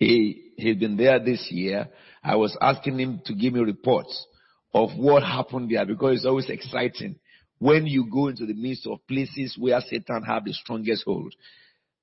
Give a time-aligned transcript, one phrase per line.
[0.00, 1.88] He, he's been there this year.
[2.24, 4.26] I was asking him to give me reports
[4.74, 7.16] of what happened there because it's always exciting
[7.58, 11.34] when you go into the midst of places where Satan have the strongest hold.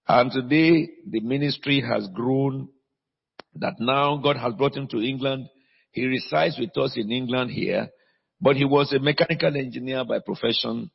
[0.08, 2.70] And today the ministry has grown
[3.56, 5.48] that now God has brought him to England.
[5.92, 7.90] He resides with us in England here,
[8.40, 10.92] but he was a mechanical engineer by profession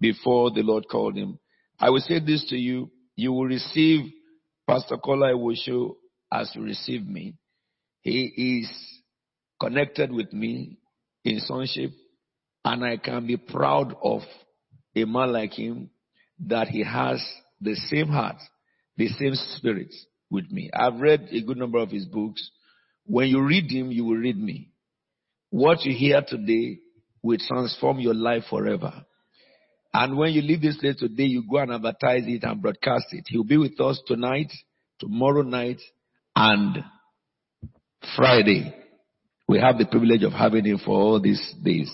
[0.00, 1.38] before the Lord called him.
[1.78, 2.90] I will say this to you.
[3.14, 4.10] You will receive
[4.66, 5.96] Pastor Kola Ewuosho
[6.32, 7.34] as you receive me.
[8.00, 8.70] He is
[9.60, 10.78] connected with me
[11.24, 11.90] in sonship
[12.64, 14.22] and I can be proud of
[14.94, 15.90] a man like him
[16.46, 17.24] that he has
[17.60, 18.36] the same heart,
[18.96, 19.94] the same spirit
[20.30, 20.70] with me.
[20.74, 22.50] I've read a good number of his books.
[23.04, 24.70] When you read him, you will read me.
[25.50, 26.80] What you hear today
[27.22, 28.92] will transform your life forever.
[29.94, 33.24] And when you leave this place today, you go and advertise it and broadcast it.
[33.28, 34.52] He'll be with us tonight,
[34.98, 35.80] tomorrow night,
[36.36, 36.84] and
[38.14, 38.74] Friday.
[39.48, 41.90] We have the privilege of having him for all these days.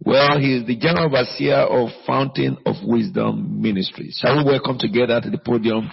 [0.00, 4.18] Well, he is the general overseer of Fountain of Wisdom Ministries.
[4.20, 5.90] Shall we welcome together to the podium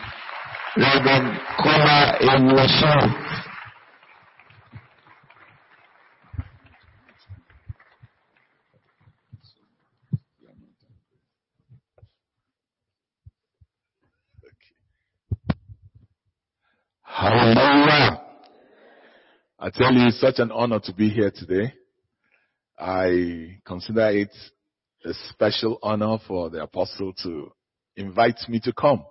[0.75, 3.50] Reverend Kola Ewuosho?
[17.22, 18.19] Hallelujah.
[19.59, 21.72] I tell you, it's such an honor to be here today.
[22.80, 24.31] I consider it
[25.05, 27.52] a special honor for the apostle to
[27.95, 29.05] invite me to come.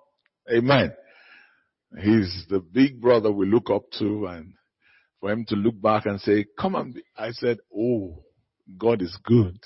[0.53, 0.91] Amen.
[2.01, 4.55] He's the big brother we look up to and
[5.21, 6.93] for him to look back and say, come on.
[7.17, 8.25] I said, oh,
[8.77, 9.57] God is good.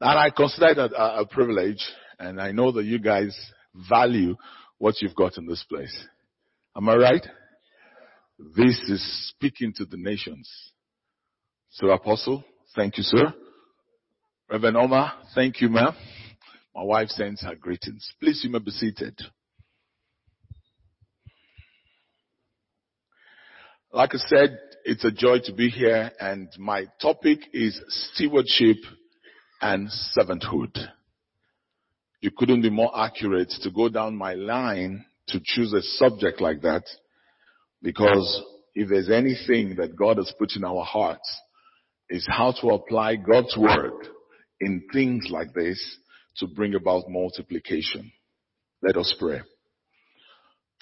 [0.00, 1.84] And I consider it a, a privilege
[2.18, 3.38] and I know that you guys
[3.88, 4.34] value
[4.78, 5.96] what you've got in this place.
[6.76, 7.26] Am I right?
[8.56, 10.50] This is speaking to the nations.
[11.70, 12.42] So Apostle,
[12.74, 13.32] thank you, sir.
[14.50, 15.94] Reverend Omar, thank you, ma'am.
[16.74, 18.10] My wife sends her greetings.
[18.20, 19.16] Please, you may be seated.
[23.92, 28.78] Like I said, it's a joy to be here and my topic is stewardship
[29.62, 29.88] and
[30.18, 30.76] servanthood.
[32.20, 36.62] You couldn't be more accurate to go down my line to choose a subject like
[36.62, 36.84] that
[37.82, 38.42] because
[38.74, 41.30] if there's anything that God has put in our hearts
[42.10, 44.08] is how to apply God's word
[44.60, 45.98] in things like this
[46.38, 48.10] to bring about multiplication.
[48.82, 49.40] Let us pray.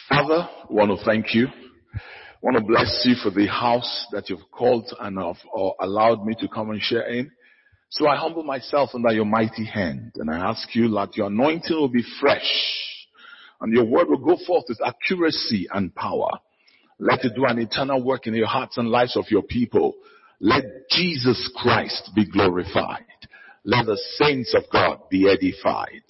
[0.08, 1.46] Father, I want to thank you.
[1.46, 6.24] I want to bless you for the house that you've called and have uh, allowed
[6.24, 7.30] me to come and share in.
[7.90, 11.76] So I humble myself under your mighty hand and I ask you that your anointing
[11.76, 12.50] will be fresh
[13.62, 16.30] and your word will go forth with accuracy and power.
[16.98, 19.94] Let it do an eternal work in your hearts and lives of your people.
[20.40, 23.04] Let Jesus Christ be glorified.
[23.64, 26.02] Let the saints of God be edified.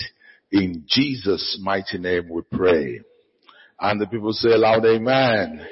[0.50, 3.00] In Jesus' mighty name we pray.
[3.78, 5.66] And the people say aloud, Amen.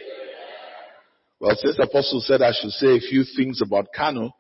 [1.41, 4.36] Well, since the Apostle said I should say a few things about Kano,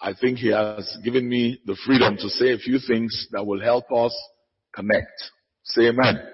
[0.00, 3.60] I think he has given me the freedom to say a few things that will
[3.60, 4.16] help us
[4.74, 5.12] connect.
[5.64, 6.33] Say amen.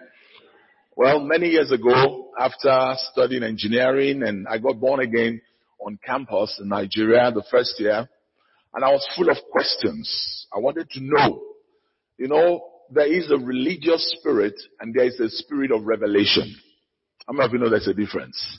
[0.96, 5.40] Well, many years ago, after studying engineering and I got born again
[5.80, 8.08] on campus in Nigeria the first year,
[8.74, 10.46] and I was full of questions.
[10.54, 11.42] I wanted to know,
[12.18, 16.54] you know, there is a religious spirit and there is a spirit of revelation.
[17.26, 18.58] How many of you know there's a difference?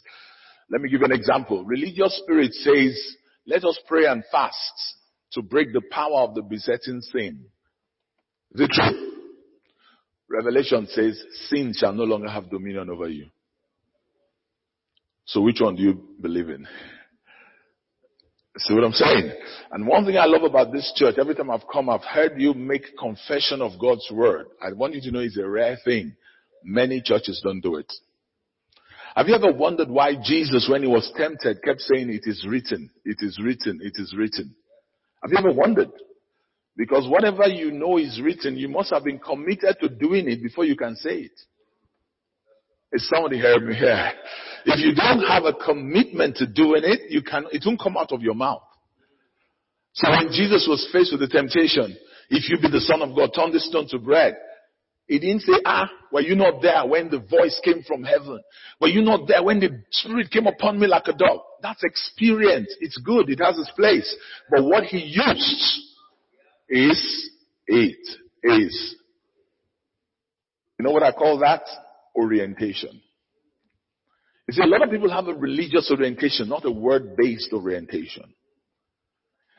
[0.69, 1.65] Let me give you an example.
[1.65, 2.97] Religious spirit says,
[3.45, 4.55] let us pray and fast
[5.33, 7.45] to break the power of the besetting sin.
[8.53, 9.10] Is it true?
[10.31, 13.27] Revelation says, sin shall no longer have dominion over you.
[15.25, 16.67] So which one do you believe in?
[18.57, 19.31] See what I'm saying?
[19.71, 22.53] And one thing I love about this church, every time I've come, I've heard you
[22.53, 24.47] make confession of God's word.
[24.61, 26.15] I want you to know it's a rare thing.
[26.63, 27.91] Many churches don't do it.
[29.15, 32.89] Have you ever wondered why Jesus, when he was tempted, kept saying, it is written,
[33.03, 34.55] it is written, it is written?
[35.21, 35.89] Have you ever wondered?
[36.77, 40.65] Because whatever you know is written, you must have been committed to doing it before
[40.65, 41.41] you can say it.
[42.93, 44.11] Is somebody heard me here?
[44.65, 48.11] If you don't have a commitment to doing it, you can, it won't come out
[48.11, 48.63] of your mouth.
[49.93, 51.97] So when Jesus was faced with the temptation,
[52.29, 54.37] if you be the son of God, turn this stone to bread.
[55.07, 58.39] He didn't say, ah, were you not there when the voice came from heaven?
[58.79, 61.41] Were you not there when the spirit came upon me like a dog?
[61.61, 62.73] That's experience.
[62.79, 63.29] It's good.
[63.29, 64.15] It has its place.
[64.49, 65.90] But what he used
[66.71, 67.29] is
[67.67, 68.07] it
[68.43, 68.95] is.
[70.79, 71.61] You know what I call that?
[72.15, 73.01] Orientation.
[74.47, 78.23] You see, a lot of people have a religious orientation, not a word-based orientation.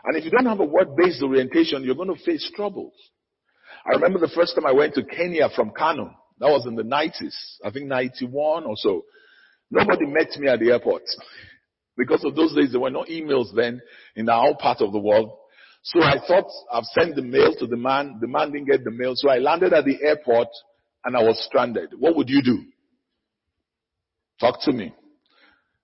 [0.04, 2.92] And if you don't have a word-based orientation, you're going to face troubles.
[3.86, 6.10] I remember the first time I went to Kenya from Kano.
[6.40, 7.34] That was in the 90s.
[7.64, 9.04] I think 91 or so.
[9.70, 11.02] Nobody met me at the airport.
[11.94, 13.82] Because of those days, there were no emails then
[14.16, 15.30] in our part of the world.
[15.82, 18.18] So I thought I've sent the mail to the man.
[18.20, 19.12] The man didn't get the mail.
[19.16, 20.48] So I landed at the airport
[21.04, 21.90] and I was stranded.
[21.98, 22.64] What would you do?
[24.40, 24.94] Talk to me.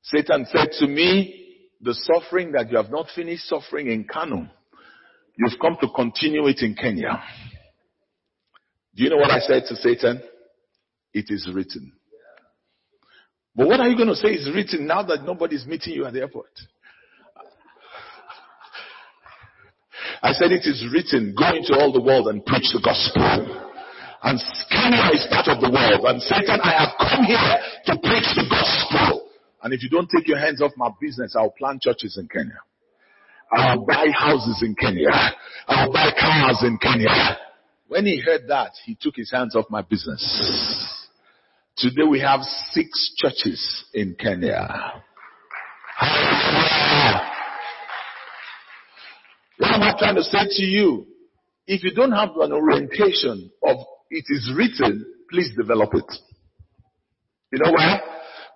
[0.02, 1.34] Satan said to me,
[1.80, 4.48] the suffering that you have not finished suffering in Kano,
[5.36, 7.22] you've come to continue it in Kenya.
[8.94, 10.22] Do you know what I said to Satan?
[11.12, 11.92] It is written.
[13.54, 16.12] But what are you going to say is written now that nobody's meeting you at
[16.12, 16.50] the airport?
[20.22, 23.22] I said it is written, go into all the world and preach the gospel.
[24.22, 26.04] And Kenya is part of the world.
[26.06, 27.54] And Satan, I have come here
[27.86, 29.30] to preach the gospel.
[29.62, 32.58] And if you don't take your hands off my business, I'll plant churches in Kenya.
[33.52, 35.10] I'll buy houses in Kenya.
[35.68, 37.38] I'll buy cars in Kenya.
[37.86, 40.24] When he heard that, he took his hands off my business.
[41.76, 42.40] Today we have
[42.72, 45.02] six churches in Kenya.
[49.78, 51.06] What am I trying to say to you?
[51.68, 53.76] If you don't have an orientation of
[54.10, 56.12] it is written, please develop it.
[57.52, 58.00] You know why?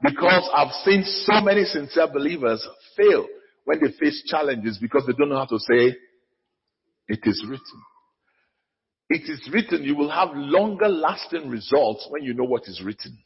[0.03, 2.67] Because I've seen so many sincere believers
[2.97, 3.27] fail
[3.65, 5.95] when they face challenges because they don't know how to say,
[7.07, 7.83] it is written.
[9.09, 13.17] It is written, you will have longer lasting results when you know what is written.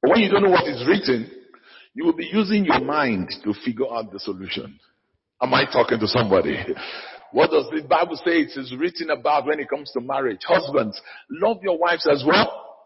[0.00, 1.30] But when you don't know what is written,
[1.94, 4.80] you will be using your mind to figure out the solution.
[5.42, 6.56] Am I talking to somebody?
[7.32, 10.42] What does the Bible say it is written about when it comes to marriage?
[10.46, 11.00] Husbands,
[11.30, 12.76] love your wives as well.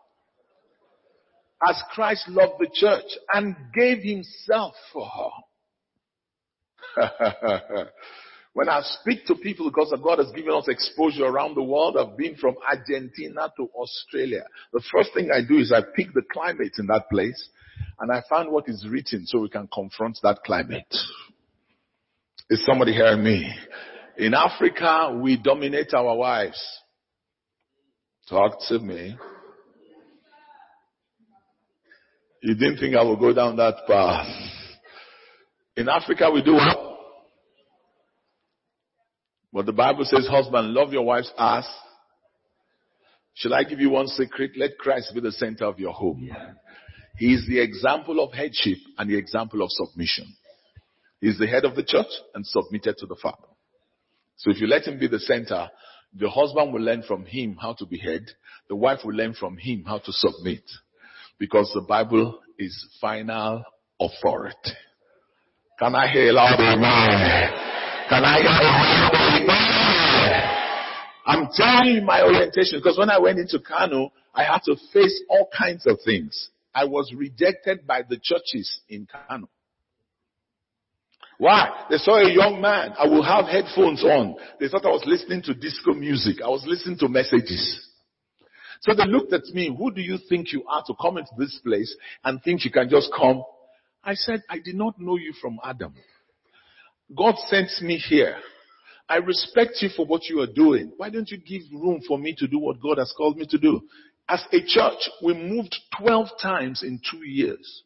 [1.69, 5.31] As Christ loved the church and gave himself for her.
[8.55, 12.17] when I speak to people because God has given us exposure around the world, I've
[12.17, 14.45] been from Argentina to Australia.
[14.73, 17.49] The first thing I do is I pick the climate in that place
[18.01, 20.95] and I find what is written so we can confront that climate.
[22.49, 23.53] Is somebody hearing me?
[24.19, 26.63] In Africa, we dominate our wives.
[28.29, 29.17] Talk to me.
[32.43, 34.27] You didn't think I would go down that path.
[35.77, 36.79] In Africa, we do what?
[39.53, 41.69] But the Bible says, husband, love your wife's ass.
[43.35, 44.53] Shall I give you one secret?
[44.57, 46.31] Let Christ be the center of your home.
[47.19, 50.27] He is the example of headship and the example of submission.
[51.27, 52.07] He's the head of the church
[52.37, 53.49] and submitted to the Father.
[54.37, 55.69] So if you let him be the center,
[56.15, 58.23] the husband will learn from him how to be head.
[58.69, 60.63] The wife will learn from him how to submit.
[61.37, 63.65] Because the Bible is final
[63.99, 64.71] authority.
[65.81, 67.51] Can I hear loud amen?
[68.09, 69.67] Can I hear a loud?
[71.27, 75.25] I'm telling you my orientation because when I went into Kano, I had to face
[75.29, 76.51] all kinds of things.
[76.73, 79.49] I was rejected by the churches in Kano.
[81.39, 81.87] Why?
[81.91, 82.95] They saw a young man.
[82.99, 84.37] I will have headphones on.
[84.59, 86.37] They thought I was listening to disco music.
[86.43, 87.83] I was listening to messages.
[88.81, 89.75] So they looked at me.
[89.77, 91.95] Who do you think you are to come into this place
[92.25, 93.43] and think you can just come?
[94.03, 95.95] I said, I did not know you from Adam.
[97.15, 98.37] God sent me here.
[99.09, 100.93] I respect you for what you are doing.
[100.97, 103.59] Why don't you give room for me to do what God has called me to
[103.59, 103.81] do?
[104.29, 107.83] As a church, we moved 12 times in two years.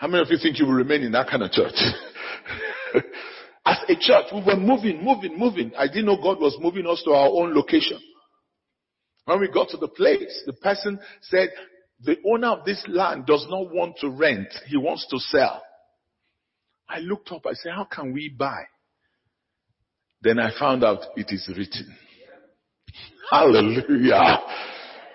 [0.00, 1.74] How many of you think you will remain in that kind of church?
[3.66, 5.72] As a church, we were moving, moving, moving.
[5.76, 8.00] I didn't know God was moving us to our own location.
[9.26, 11.50] When we got to the place, the person said,
[12.02, 14.48] the owner of this land does not want to rent.
[14.68, 15.62] He wants to sell.
[16.88, 17.44] I looked up.
[17.44, 18.62] I said, how can we buy?
[20.22, 21.94] Then I found out it is written.
[23.30, 24.38] Hallelujah.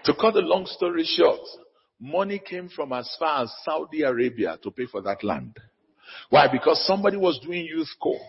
[0.03, 1.39] To cut a long story short,
[2.05, 5.57] money came from as far as Saudi Arabia to pay for that land.
[6.29, 6.47] Why?
[6.51, 8.21] Because somebody was doing youth corps.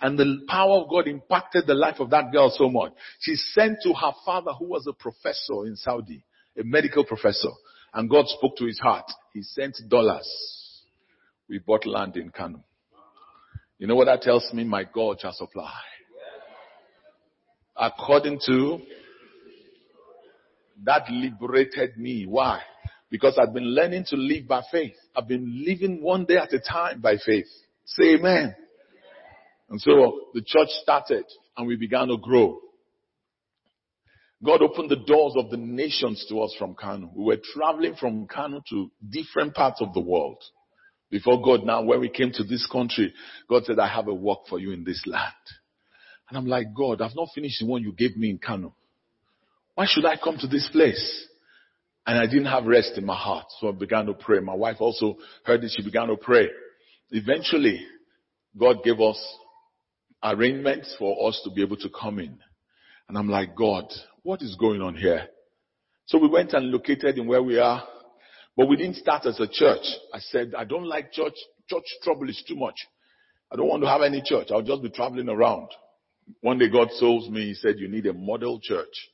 [0.00, 2.92] And the power of God impacted the life of that girl so much.
[3.20, 6.24] She sent to her father who was a professor in Saudi,
[6.58, 7.50] a medical professor.
[7.92, 9.10] And God spoke to his heart.
[9.32, 10.28] He sent dollars.
[11.48, 12.64] We bought land in Kano.
[13.78, 14.64] You know what that tells me?
[14.64, 15.72] My God shall supply.
[17.76, 18.80] According to
[20.84, 22.26] that liberated me.
[22.26, 22.60] Why?
[23.10, 24.94] Because I've been learning to live by faith.
[25.16, 27.48] I've been living one day at a time by faith.
[27.84, 28.54] Say amen.
[29.68, 31.24] And so the church started
[31.56, 32.60] and we began to grow.
[34.42, 37.10] God opened the doors of the nations to us from Kano.
[37.14, 40.42] We were traveling from Kano to different parts of the world.
[41.10, 43.12] Before God now, when we came to this country,
[43.48, 45.34] God said, I have a work for you in this land.
[46.28, 48.74] And I'm like, God, I've not finished the one you gave me in Kano.
[49.74, 51.26] Why should I come to this place?
[52.06, 53.46] And I didn't have rest in my heart.
[53.60, 54.40] So I began to pray.
[54.40, 55.72] My wife also heard it.
[55.74, 56.48] She began to pray.
[57.10, 57.84] Eventually,
[58.58, 59.22] God gave us
[60.22, 62.38] arrangements for us to be able to come in.
[63.08, 63.84] And I'm like, God,
[64.22, 65.26] what is going on here?
[66.06, 67.82] So we went and located in where we are,
[68.56, 69.84] but we didn't start as a church.
[70.12, 71.34] I said, I don't like church.
[71.68, 72.74] Church trouble is too much.
[73.52, 74.48] I don't want to have any church.
[74.50, 75.68] I'll just be traveling around.
[76.40, 79.10] One day God told me, He said, you need a model church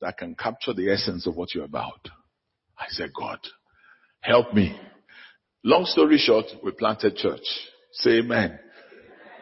[0.00, 2.08] that can capture the essence of what you're about.
[2.78, 3.38] I said, God,
[4.20, 4.78] help me.
[5.64, 7.44] Long story short, we planted church.
[7.92, 8.58] Say amen.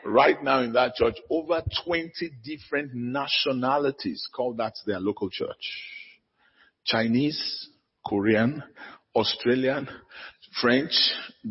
[0.04, 2.10] Right now in that church, over 20
[2.44, 5.56] different nationalities call that their local church.
[6.84, 7.68] Chinese,
[8.06, 8.62] Korean,
[9.14, 9.88] Australian,
[10.60, 10.92] French,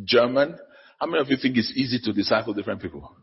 [0.04, 0.56] German.
[1.00, 3.16] How many of you think it's easy to disciple different people?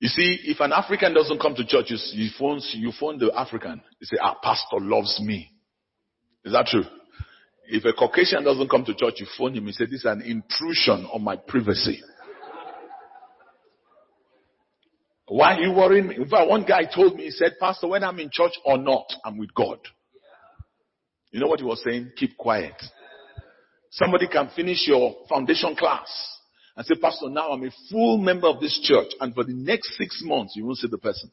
[0.00, 3.80] You see, if an African doesn't come to church, you, phone, you phone the African.
[4.00, 5.50] You say, our pastor loves me.
[6.44, 6.84] Is that true?
[7.66, 9.66] If a Caucasian doesn't come to church, you phone him.
[9.66, 12.02] and say, this is an intrusion on my privacy.
[15.26, 16.16] Why are you worrying me?
[16.16, 19.06] In fact, one guy told me, he said, Pastor, when I'm in church or not,
[19.24, 19.78] I'm with God.
[21.30, 22.12] You know what he was saying?
[22.16, 22.74] Keep quiet.
[23.90, 26.08] Somebody can finish your foundation class
[26.76, 29.08] and say, Pastor, now I'm a full member of this church.
[29.20, 31.30] And for the next six months, you won't see the person.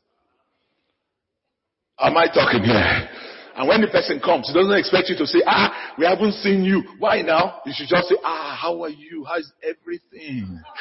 [1.99, 3.09] Am I talking here?
[3.55, 6.63] And when the person comes, he doesn't expect you to say, ah, we haven't seen
[6.63, 6.83] you.
[6.99, 7.61] Why now?
[7.65, 9.25] You should just say, ah, how are you?
[9.27, 10.61] How's everything?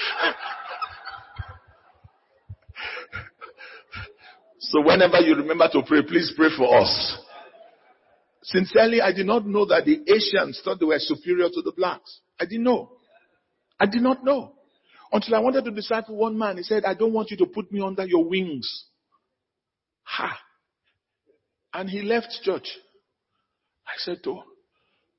[4.71, 7.19] So whenever you remember to pray, please pray for us.
[8.43, 12.21] Sincerely, I did not know that the Asians thought they were superior to the blacks.
[12.39, 12.93] I didn't know.
[13.81, 14.53] I did not know.
[15.13, 16.57] Until I wanted to disciple one man.
[16.57, 18.85] He said, I don't want you to put me under your wings.
[20.05, 20.39] Ha.
[21.73, 22.69] And he left church.
[23.87, 24.43] I said, oh.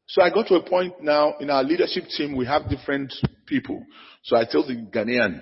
[0.07, 3.13] So I got to a point now in our leadership team, we have different
[3.45, 3.85] people.
[4.23, 5.41] So I told the Ghanaian,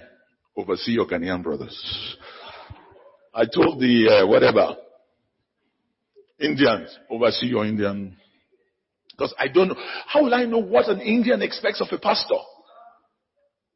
[0.56, 2.18] oversee your Ghanaian brothers.
[3.34, 4.76] I told the uh, whatever
[6.40, 8.16] Indians oversee your Indian
[9.20, 9.76] because I don't know
[10.08, 12.38] how will I know what an Indian expects of a pastor?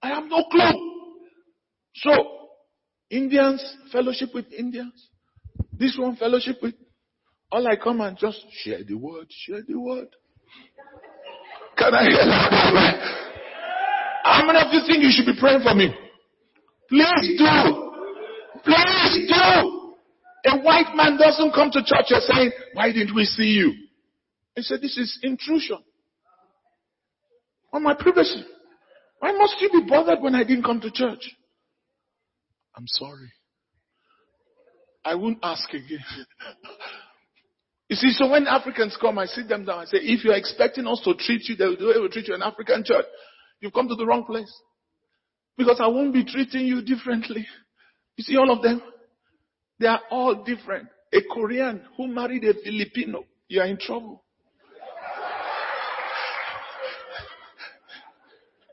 [0.01, 1.19] I have no clue.
[1.95, 2.11] So
[3.09, 3.61] Indians
[3.91, 5.09] fellowship with Indians.
[5.71, 6.75] This one fellowship with.
[7.53, 10.07] All I come and just share the word, share the word.
[11.77, 12.97] Can I hear that?
[14.23, 15.93] How many of you think you should be praying for me?
[16.89, 17.91] Please do.
[18.65, 19.93] Please do.
[20.45, 23.71] A white man doesn't come to church and say, why didn't we see you?
[24.55, 25.77] He said, this is intrusion
[27.71, 28.43] on my privacy.
[29.19, 31.35] Why must you be bothered when I didn't come to church?
[32.75, 33.31] I'm sorry.
[35.05, 36.03] I won't ask again.
[37.93, 40.87] you see, so when Africans come, I sit them down and say, if you're expecting
[40.87, 43.05] us to treat you the way we treat you in African church,
[43.59, 44.51] you've come to the wrong place.
[45.59, 47.45] Because I won't be treating you differently.
[48.17, 48.81] You see all of them?
[49.79, 50.87] They are all different.
[51.13, 54.23] A Korean who married a Filipino, you are in trouble.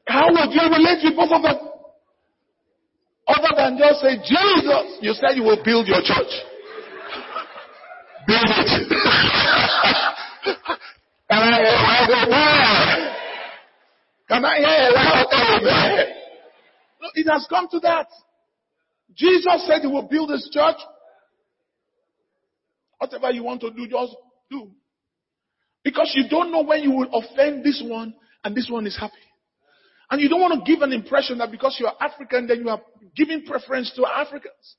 [0.07, 1.59] How would you relate with both of them?
[3.29, 6.33] Other than just say, Jesus, you said you will build your church.
[8.27, 8.80] Build it.
[11.31, 13.15] Can I hear a
[14.29, 15.03] Can I hear a
[15.61, 16.07] amen?
[17.15, 18.09] It has come to that.
[19.15, 20.77] Jesus said he will build his church.
[22.99, 24.15] Whatever you want to do, just
[24.51, 24.71] do.
[25.85, 29.15] Because you don't know when you will offend this one and this one is happy.
[30.11, 32.81] And you don't want to give an impression that because you're African, then you are
[33.17, 34.77] giving preference to Africans.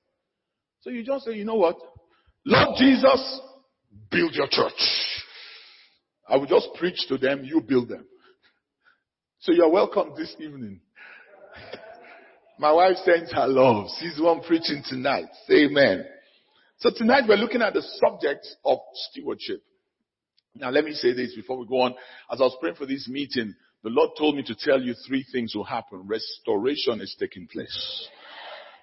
[0.82, 1.78] So you just say, you know what?
[2.46, 3.42] Lord Jesus,
[4.10, 5.11] build your church.
[6.32, 8.06] I will just preach to them, you build them.
[9.44, 10.82] So you're welcome this evening.
[12.60, 13.88] My wife sends her love.
[14.00, 15.26] She's the one preaching tonight.
[15.48, 16.06] Say amen.
[16.78, 18.78] So tonight we're looking at the subject of
[19.10, 19.64] stewardship.
[20.54, 21.96] Now let me say this before we go on.
[22.32, 25.26] As I was praying for this meeting, the Lord told me to tell you three
[25.32, 26.08] things will happen.
[26.08, 28.10] Restoration is taking place.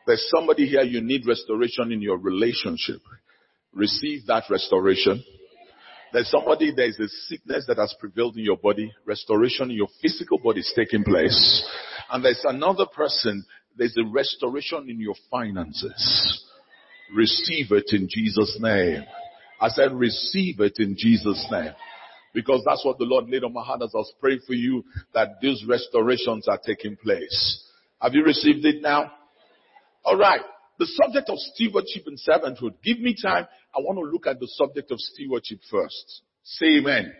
[0.08, 3.00] There's somebody here you need restoration in your relationship.
[3.72, 5.22] Receive that restoration.
[6.12, 8.92] There's somebody, there's a sickness that has prevailed in your body.
[9.04, 11.68] Restoration in your physical body is taking place.
[12.10, 13.44] And there's another person
[13.78, 16.44] there's a restoration in your finances.
[17.14, 19.04] Receive it in Jesus' name.
[19.60, 21.72] I said receive it in Jesus' name.
[22.34, 24.84] Because that's what the Lord laid on my heart as I was praying for you
[25.14, 27.64] that these restorations are taking place.
[28.02, 29.12] Have you received it now?
[30.04, 30.42] Alright.
[30.78, 32.74] The subject of stewardship and servanthood.
[32.84, 33.46] Give me time.
[33.74, 36.22] I want to look at the subject of stewardship first.
[36.44, 37.12] Say amen.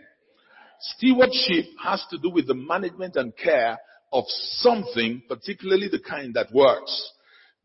[0.81, 3.79] Stewardship has to do with the management and care
[4.12, 7.12] of something, particularly the kind that works.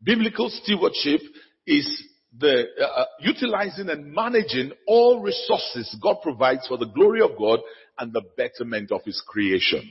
[0.02, 1.20] Biblical stewardship
[1.66, 2.02] is
[2.38, 7.60] the uh, uh, utilizing and managing all resources God provides for the glory of God
[7.98, 9.88] and the betterment of His creation.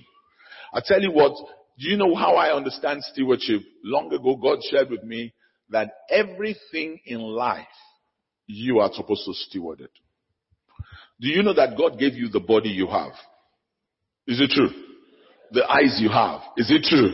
[0.73, 1.33] I tell you what,
[1.79, 3.61] do you know how I understand stewardship?
[3.83, 5.33] Long ago, God shared with me
[5.69, 7.65] that everything in life
[8.47, 9.91] you are supposed to steward it.
[11.19, 13.13] Do you know that God gave you the body you have?
[14.27, 14.69] Is it true?
[15.51, 16.41] The eyes you have.
[16.57, 17.13] Is it true?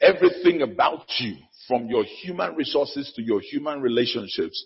[0.00, 4.64] Everything about you, from your human resources to your human relationships,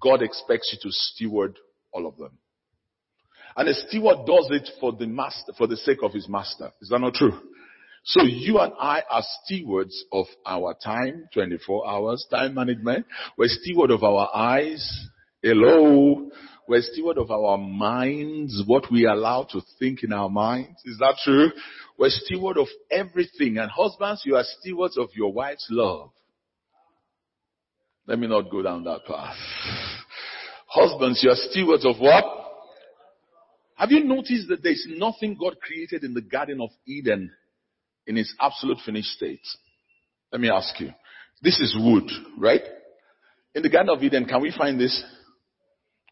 [0.00, 1.58] God expects you to steward
[1.92, 2.38] all of them.
[3.56, 6.72] And a steward does it for the master, for the sake of his master.
[6.80, 7.38] Is that not true?
[8.08, 13.04] So you and I are stewards of our time, 24 hours, time management.
[13.36, 15.08] We're steward of our eyes.
[15.42, 16.30] Hello.
[16.66, 20.80] We're steward of our minds, what we allow to think in our minds.
[20.86, 21.50] Is that true?
[21.98, 23.58] We're steward of everything.
[23.58, 26.08] And husbands, you are stewards of your wife's love.
[28.06, 29.36] Let me not go down that path.
[30.66, 32.24] Husbands, you are stewards of what?
[33.76, 37.30] Have you noticed that there's nothing God created in the Garden of Eden
[38.08, 39.46] in its absolute finished state?
[40.32, 40.90] Let me ask you.
[41.42, 42.62] This is wood, right?
[43.54, 45.04] In the Garden of Eden, can we find this?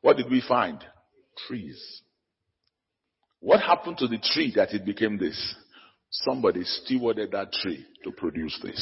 [0.02, 0.78] What did we find?
[1.48, 2.02] Trees.
[3.40, 5.54] What happened to the tree that it became this?
[6.10, 8.78] Somebody stewarded that tree to produce this.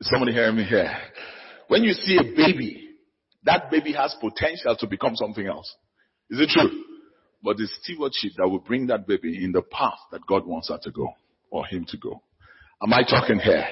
[0.00, 0.94] Is somebody hearing me here?
[1.68, 2.90] When you see a baby,
[3.44, 5.74] that baby has potential to become something else.
[6.30, 6.84] Is it true?
[7.42, 10.78] But the stewardship that will bring that baby in the path that God wants her
[10.82, 11.08] to go
[11.56, 12.22] or him to go.
[12.82, 13.66] Am I talking here?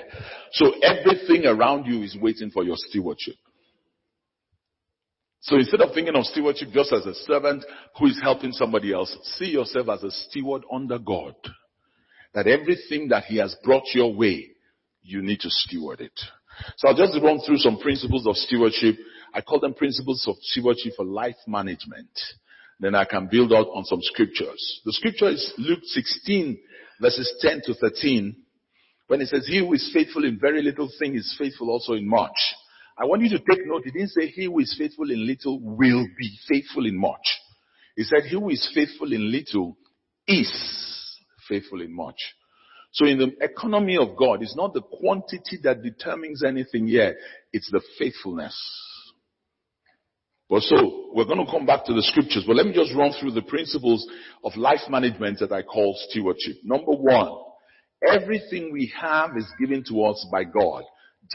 [0.52, 3.34] So everything around you is waiting for your stewardship.
[5.40, 7.64] So instead of thinking of stewardship just as a servant
[7.98, 11.34] who is helping somebody else, see yourself as a steward under God.
[12.32, 14.52] That everything that He has brought your way,
[15.02, 16.18] you need to steward it.
[16.78, 18.96] So I'll just run through some principles of stewardship.
[19.34, 22.08] I call them principles of stewardship for life management.
[22.80, 24.80] Then I can build out on some scriptures.
[24.84, 26.58] The scripture is Luke 16
[27.00, 28.36] verses 10 to 13.
[29.06, 32.08] When it says, he who is faithful in very little thing is faithful also in
[32.08, 32.36] much.
[32.98, 33.82] I want you to take note.
[33.84, 37.40] He didn't say he who is faithful in little will be faithful in much.
[37.96, 39.76] He said he who is faithful in little
[40.26, 40.50] is
[41.48, 42.16] faithful in much.
[42.92, 47.16] So in the economy of God, it's not the quantity that determines anything yet.
[47.52, 48.56] It's the faithfulness.
[50.50, 53.12] But so, we're going to come back to the scriptures, but let me just run
[53.18, 54.06] through the principles
[54.44, 56.56] of life management that I call stewardship.
[56.62, 57.32] Number one,
[58.06, 60.82] everything we have is given to us by God.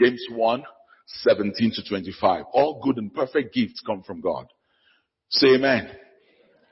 [0.00, 0.62] James 1,
[1.06, 2.44] 17 to 25.
[2.52, 4.46] All good and perfect gifts come from God.
[5.30, 5.90] Say amen.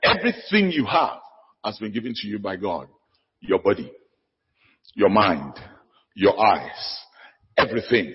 [0.01, 1.19] Everything you have
[1.63, 2.87] has been given to you by God.
[3.41, 3.91] Your body,
[4.95, 5.53] your mind,
[6.15, 6.99] your eyes,
[7.57, 8.13] everything,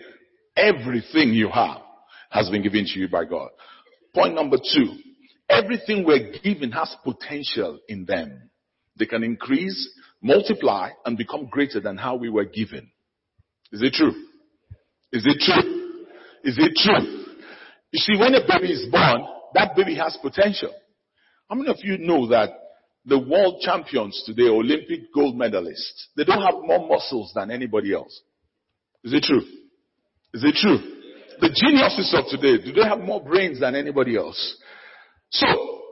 [0.57, 1.83] everything you have
[2.31, 3.51] has been given to you by God.
[4.15, 4.97] Point number two,
[5.51, 8.51] everything we're given has potential in them.
[8.97, 9.91] They can increase,
[10.23, 12.91] multiply, and become greater than how we were given.
[13.73, 14.15] Is it true?
[15.13, 16.05] Is it true?
[16.45, 17.25] Is it true?
[17.91, 20.73] You see, when a baby is born, that baby has potential.
[21.49, 22.51] How many of you know that
[23.05, 28.23] the world champions today, Olympic gold medalists, they don't have more muscles than anybody else?
[29.03, 29.43] Is it true?
[30.33, 30.94] Is it true?
[31.41, 34.57] The geniuses of today, do they have more brains than anybody else?
[35.31, 35.47] So,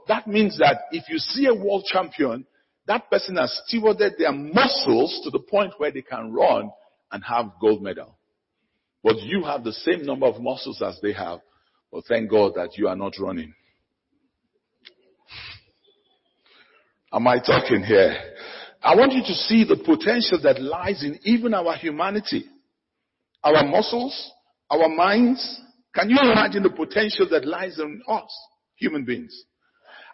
[0.08, 2.46] that means that if you see a world champion,
[2.86, 6.70] that person has stewarded their muscles to the point where they can run
[7.10, 8.18] and have gold medal.
[9.02, 11.40] But you have the same number of muscles as they have.
[11.90, 13.54] But thank God that you are not running.
[17.12, 18.16] Am I talking here?
[18.82, 22.46] I want you to see the potential that lies in even our humanity.
[23.44, 24.32] Our muscles,
[24.72, 25.60] our minds.
[25.94, 28.34] Can you imagine the potential that lies in us,
[28.76, 29.44] human beings?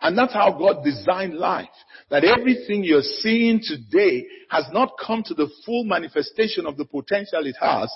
[0.01, 1.69] And that's how God designed life.
[2.11, 7.47] That everything you're seeing today has not come to the full manifestation of the potential
[7.47, 7.93] it has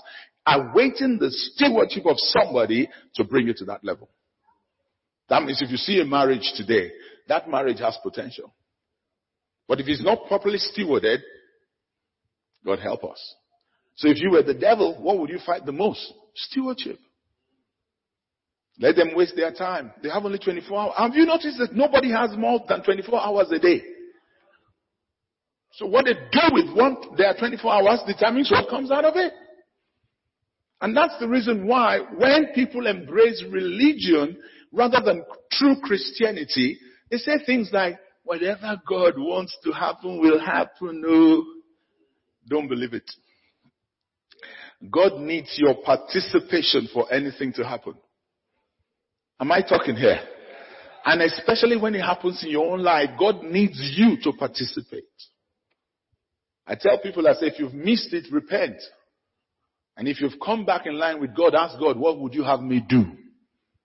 [0.47, 4.09] awaiting the stewardship of somebody to bring you to that level.
[5.29, 6.91] That means if you see a marriage today,
[7.29, 8.53] that marriage has potential.
[9.69, 11.19] But if it's not properly stewarded,
[12.65, 13.35] God help us.
[13.97, 16.13] So if you were the devil, what would you fight the most?
[16.35, 16.99] Stewardship.
[18.79, 19.93] Let them waste their time.
[20.03, 20.93] They have only 24 hours.
[20.97, 23.83] Have you noticed that nobody has more than 24 hours a day?
[25.75, 29.33] So what they do with one, their 24 hours determines what comes out of it.
[30.81, 34.37] And that's the reason why when people embrace religion
[34.73, 36.77] rather than true Christianity,
[37.11, 41.01] they say things like, whatever God wants to happen will happen.
[41.01, 41.45] No,
[42.49, 43.11] don't believe it.
[44.91, 47.95] God needs your participation for anything to happen.
[49.41, 50.21] Am I talking here?
[51.05, 55.05] And especially when it happens in your own life, God needs you to participate.
[56.67, 58.77] I tell people, I say, if you've missed it, repent.
[59.97, 62.61] And if you've come back in line with God, ask God, what would you have
[62.61, 63.05] me do?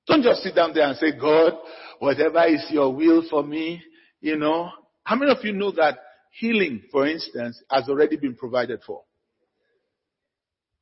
[0.08, 1.54] Don't just sit down there and say, God,
[2.00, 3.82] whatever is your will for me,
[4.22, 4.70] you know.
[5.04, 5.98] How many of you know that
[6.40, 9.02] healing, for instance, has already been provided for?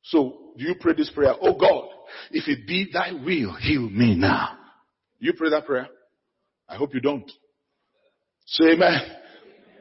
[0.06, 1.34] So, do you pray this prayer?
[1.40, 1.88] Oh God,
[2.30, 4.56] if it be thy will, heal me now.
[5.18, 5.88] You pray that prayer?
[6.68, 7.30] I hope you don't.
[8.46, 9.00] Say amen.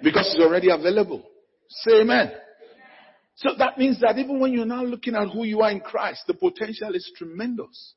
[0.03, 1.23] Because it's already available.
[1.69, 2.31] Say amen.
[3.35, 6.23] So that means that even when you're now looking at who you are in Christ,
[6.25, 7.93] the potential is tremendous.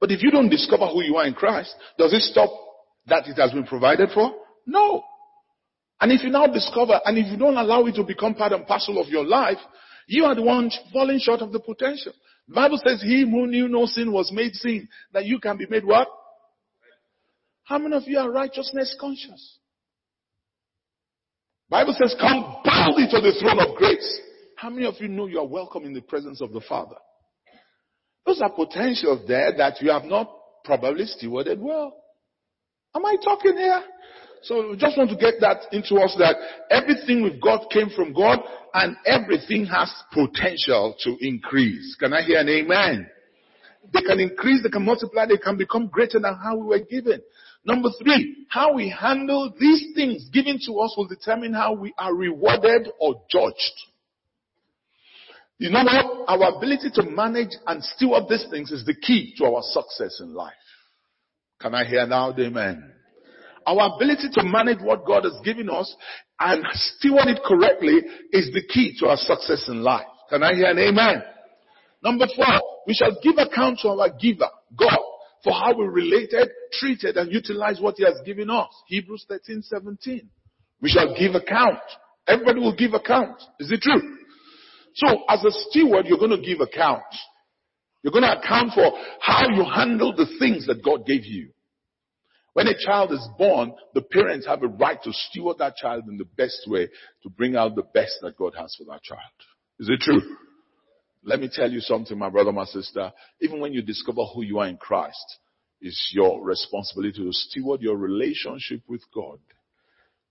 [0.00, 2.50] But if you don't discover who you are in Christ, does it stop
[3.06, 4.32] that it has been provided for?
[4.66, 5.02] No.
[6.00, 8.66] And if you now discover, and if you don't allow it to become part and
[8.66, 9.58] parcel of your life,
[10.06, 12.12] you are the one falling short of the potential.
[12.48, 15.66] The Bible says, he who knew no sin was made sin, that you can be
[15.66, 16.08] made what?
[17.64, 19.58] How many of you are righteousness conscious?
[21.68, 24.20] Bible says, come boldly to the throne of grace.
[24.56, 26.96] How many of you know you are welcome in the presence of the Father?
[28.24, 30.30] Those are potentials there that you have not
[30.64, 31.96] probably stewarded well.
[32.94, 33.82] Am I talking here?
[34.42, 36.36] So we just want to get that into us that
[36.70, 38.40] everything we've got came from God
[38.74, 41.96] and everything has potential to increase.
[41.98, 43.08] Can I hear an amen?
[43.92, 47.22] They can increase, they can multiply, they can become greater than how we were given.
[47.64, 52.14] Number three, how we handle these things given to us will determine how we are
[52.14, 53.74] rewarded or judged.
[55.58, 56.28] You know what?
[56.28, 60.34] Our ability to manage and steward these things is the key to our success in
[60.34, 60.52] life.
[61.60, 62.34] Can I hear now?
[62.38, 62.92] Amen.
[63.66, 65.94] Our ability to manage what God has given us
[66.38, 68.00] and steward it correctly
[68.32, 70.06] is the key to our success in life.
[70.30, 71.22] Can I hear an amen?
[72.02, 74.48] Number four, we shall give account to our giver,
[74.78, 74.98] God
[75.46, 78.68] for how we related, treated, and utilized what He has given us.
[78.88, 80.28] Hebrews 13, 17.
[80.82, 81.78] We shall give account.
[82.26, 83.40] Everybody will give account.
[83.60, 84.16] Is it true?
[84.96, 87.04] So, as a steward, you're going to give account.
[88.02, 91.50] You're going to account for how you handle the things that God gave you.
[92.56, 96.16] When a child is born, the parents have a right to steward that child in
[96.16, 96.88] the best way
[97.22, 99.20] to bring out the best that God has for that child.
[99.78, 100.22] Is it true?
[101.22, 103.12] Let me tell you something, my brother, my sister.
[103.42, 105.36] Even when you discover who you are in Christ,
[105.82, 109.38] it's your responsibility to steward your relationship with God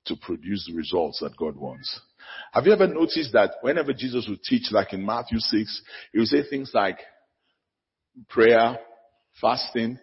[0.05, 2.01] to produce the results that God wants.
[2.53, 6.27] Have you ever noticed that whenever Jesus would teach, like in Matthew 6, he would
[6.27, 6.97] say things like
[8.29, 8.79] prayer,
[9.39, 9.99] fasting,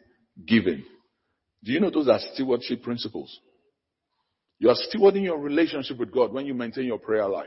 [0.46, 0.84] giving.
[1.64, 3.40] Do you know those are stewardship principles?
[4.58, 7.46] You are stewarding your relationship with God when you maintain your prayer life.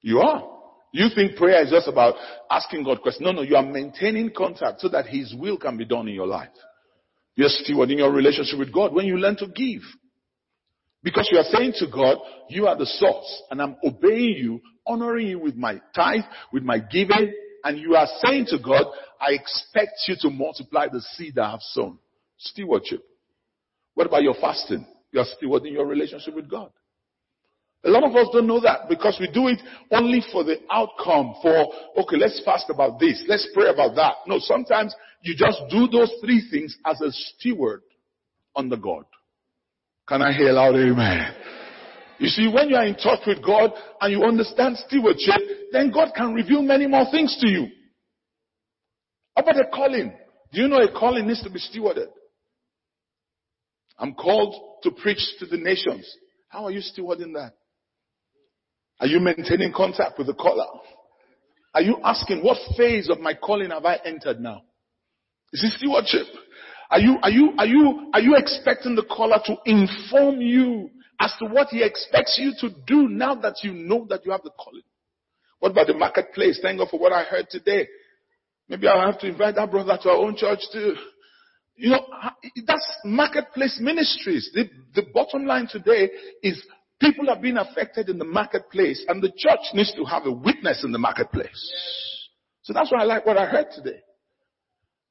[0.00, 0.48] You are.
[0.92, 2.14] You think prayer is just about
[2.50, 3.24] asking God questions.
[3.24, 6.26] No, no, you are maintaining contact so that His will can be done in your
[6.26, 6.50] life.
[7.34, 9.80] You're stewarding your relationship with God when you learn to give.
[11.02, 15.28] Because you are saying to God, you are the source and I'm obeying you, honoring
[15.28, 17.32] you with my tithe, with my giving,
[17.64, 18.84] and you are saying to God,
[19.20, 21.98] I expect you to multiply the seed I have sown.
[22.44, 23.02] Stewardship.
[23.94, 24.86] What about your fasting?
[25.12, 26.70] You are stewarding your relationship with God.
[27.84, 31.34] A lot of us don't know that because we do it only for the outcome
[31.42, 33.22] for, okay, let's fast about this.
[33.26, 34.14] Let's pray about that.
[34.26, 37.82] No, sometimes you just do those three things as a steward
[38.54, 39.04] under God.
[40.08, 41.34] Can I hear loud amen?
[42.18, 45.40] You see, when you are in touch with God and you understand stewardship,
[45.72, 47.66] then God can reveal many more things to you.
[49.36, 50.12] How about a calling?
[50.52, 52.08] Do you know a calling needs to be stewarded?
[53.98, 56.10] I'm called to preach to the nations.
[56.48, 57.52] How are you stewarding that?
[59.00, 60.66] Are you maintaining contact with the caller?
[61.74, 64.62] Are you asking what phase of my calling have I entered now?
[65.52, 66.26] Is it stewardship?
[66.90, 71.32] Are you, are you, are you, are you expecting the caller to inform you as
[71.38, 74.50] to what he expects you to do now that you know that you have the
[74.50, 74.82] calling?
[75.58, 76.58] What about the marketplace?
[76.60, 77.88] Thank God for what I heard today.
[78.68, 80.94] Maybe I'll have to invite that brother to our own church too.
[81.76, 82.06] You know,
[82.66, 84.50] that's marketplace ministries.
[84.54, 86.10] The, the bottom line today
[86.42, 86.62] is
[87.02, 90.84] People are being affected in the marketplace and the church needs to have a witness
[90.84, 91.50] in the marketplace.
[92.62, 93.98] So that's why I like what I heard today.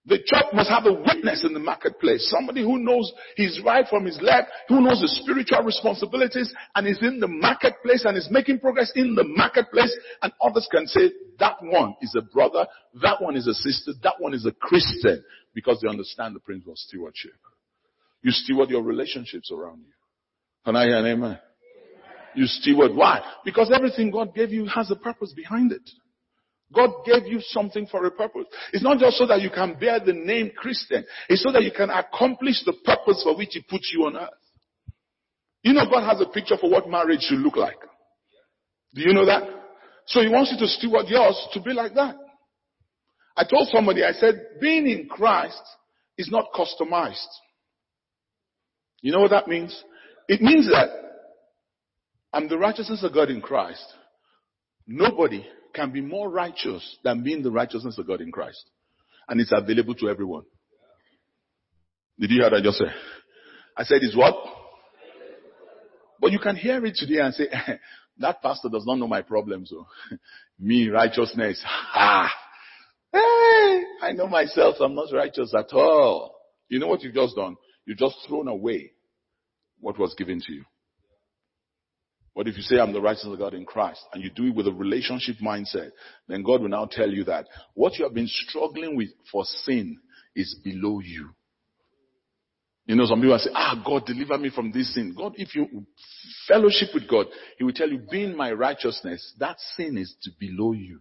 [0.08, 2.28] The church must have a witness in the marketplace.
[2.32, 6.98] Somebody who knows his right from his left, who knows the spiritual responsibilities and is
[7.04, 9.96] in the marketplace and is making progress in the marketplace.
[10.24, 12.66] And others can say, that one is a brother,
[13.02, 16.74] that one is a sister, that one is a Christian because they understand the principle
[16.74, 17.34] of stewardship.
[18.24, 19.94] You steward your relationships around you.
[20.66, 21.40] Can I hear an amen?
[22.36, 22.96] You steward.
[22.96, 23.22] Why?
[23.46, 25.88] Because everything God gave you has a purpose behind it.
[26.74, 28.46] God gave you something for a purpose.
[28.72, 31.04] It's not just so that you can bear the name Christian.
[31.28, 34.30] It's so that you can accomplish the purpose for which He put you on earth.
[35.64, 37.78] You know God has a picture for what marriage should look like.
[38.94, 39.44] Do you know that?
[40.08, 42.16] So He wants you to steward yours to be like that.
[43.36, 45.62] I told somebody, I said, being in Christ
[46.18, 47.16] is not customized.
[49.02, 49.84] You know what that means?
[50.28, 50.90] It means that
[52.34, 53.86] I'm the righteousness of God in Christ.
[54.88, 58.64] Nobody can be more righteous than being the righteousness of God in Christ.
[59.28, 60.44] And it's available to everyone.
[62.20, 62.86] Did you hear that just say?
[63.78, 64.36] I said it's what?
[66.20, 67.48] But you can hear it today and say,
[68.20, 69.70] that pastor does not know my problems.
[69.70, 69.88] So
[70.60, 71.64] me, righteousness.
[71.94, 72.32] Ah.
[73.14, 74.76] Hey, I know myself.
[74.80, 76.34] I'm not righteous at all.
[76.70, 77.58] You know what you've just done?
[77.86, 78.94] You've just thrown away
[79.82, 80.64] what was given to you.
[82.36, 84.56] But if you say, I'm the righteousness of God in Christ, and you do it
[84.56, 85.91] with a relationship mindset,
[86.28, 89.98] then God will now tell you that what you have been struggling with for sin
[90.36, 91.32] is below you.
[92.86, 95.13] You know, some people say, ah, God, deliver me from this sin.
[95.15, 95.86] God, if you
[96.48, 101.00] fellowship with God, He will tell you, being my righteousness, that sin is below you.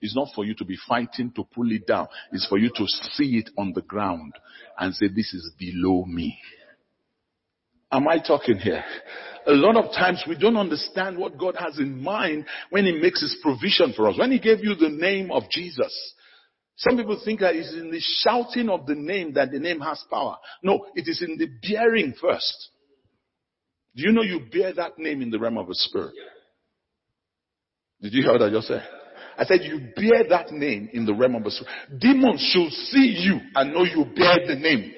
[0.00, 2.06] It's not for you to be fighting to pull it down.
[2.30, 4.32] It's for you to see it on the ground
[4.78, 6.38] and say, this is below me.
[7.90, 8.84] Am I talking here?
[9.46, 13.22] A lot of times we don't understand what God has in mind when He makes
[13.22, 14.18] His provision for us.
[14.18, 16.14] When He gave you the name of Jesus,
[16.76, 20.04] some people think that it's in the shouting of the name that the name has
[20.10, 20.36] power.
[20.62, 22.70] No, it is in the bearing first.
[23.96, 26.14] Do you know you bear that name in the realm of the spirit?
[28.00, 28.86] Did you hear what I just said?
[29.36, 31.72] I said you bear that name in the realm of the spirit.
[31.98, 34.92] Demons should see you and know you bear the name.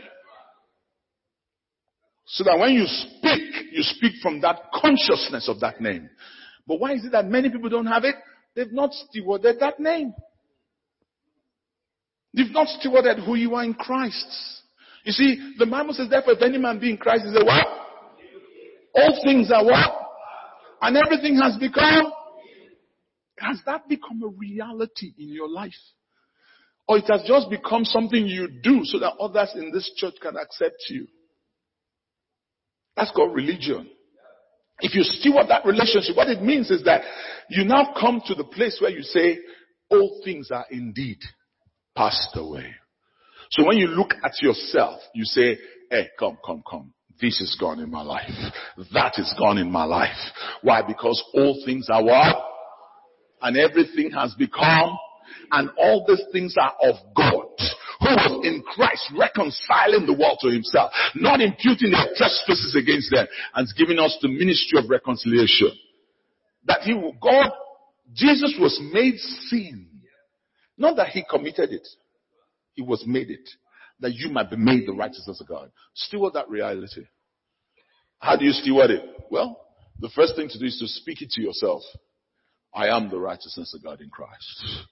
[2.32, 6.08] So that when you speak, you speak from that consciousness of that name.
[6.64, 8.14] But why is it that many people don't have it?
[8.54, 10.14] They've not stewarded that name.
[12.32, 14.62] They've not stewarded who you are in Christ.
[15.02, 17.66] You see, the Bible says, therefore, if any man be in Christ, is a what?
[18.94, 19.90] All things are what?
[20.82, 22.12] And everything has become.
[23.38, 25.72] Has that become a reality in your life?
[26.86, 30.36] Or it has just become something you do so that others in this church can
[30.36, 31.08] accept you?
[32.96, 33.88] That's called religion.
[34.80, 37.02] If you steward that relationship, what it means is that
[37.50, 39.38] you now come to the place where you say,
[39.90, 41.18] all things are indeed
[41.96, 42.74] passed away.
[43.50, 45.58] So when you look at yourself, you say,
[45.90, 46.94] hey, come, come, come.
[47.20, 48.30] This is gone in my life.
[48.94, 50.16] That is gone in my life.
[50.62, 50.80] Why?
[50.82, 52.36] Because all things are what?
[53.42, 54.96] And everything has become,
[55.50, 57.49] and all these things are of God
[58.10, 63.26] who was in Christ reconciling the world to himself, not imputing their trespasses against them,
[63.54, 65.70] and giving us the ministry of reconciliation.
[66.66, 66.92] That he,
[67.22, 67.52] God,
[68.14, 69.18] Jesus was made
[69.48, 69.88] sin.
[70.76, 71.86] Not that he committed it.
[72.74, 73.48] He was made it.
[74.00, 75.70] That you might be made the righteousness of God.
[75.94, 77.02] Steward that reality.
[78.18, 79.02] How do you steward it?
[79.30, 79.60] Well,
[79.98, 81.82] the first thing to do is to speak it to yourself.
[82.74, 84.86] I am the righteousness of God in Christ.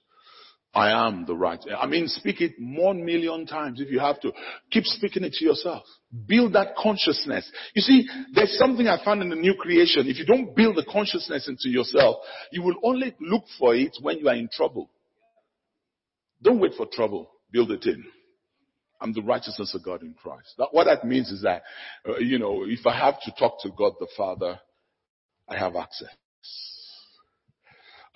[0.73, 1.59] I am the right.
[1.77, 4.31] I mean, speak it one million times if you have to.
[4.69, 5.83] Keep speaking it to yourself.
[6.27, 7.51] Build that consciousness.
[7.73, 10.07] You see, there's something I found in the new creation.
[10.07, 12.17] If you don't build the consciousness into yourself,
[12.51, 14.91] you will only look for it when you are in trouble.
[16.41, 17.31] Don't wait for trouble.
[17.51, 18.05] Build it in.
[19.01, 20.53] I'm the righteousness of God in Christ.
[20.57, 21.63] That, what that means is that,
[22.07, 24.59] uh, you know, if I have to talk to God the Father,
[25.47, 26.09] I have access.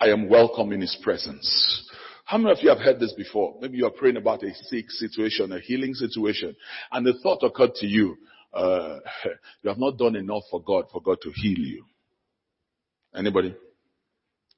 [0.00, 1.90] I am welcome in His presence.
[2.24, 3.56] How many of you have heard this before?
[3.60, 6.56] Maybe you are praying about a sick situation, a healing situation,
[6.90, 8.16] and the thought occurred to you,
[8.52, 8.98] uh,
[9.62, 11.84] you have not done enough for God, for God to heal you.
[13.14, 13.54] Anybody?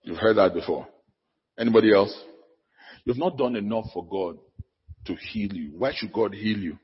[0.03, 0.87] You've heard that before.
[1.59, 2.17] Anybody else?
[3.05, 4.39] You've not done enough for God
[5.07, 5.73] to heal you.
[5.77, 6.79] Why should God heal you?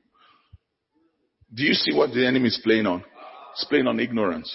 [1.53, 3.03] Do you see what the enemy is playing on?
[3.53, 4.53] It's playing on ignorance.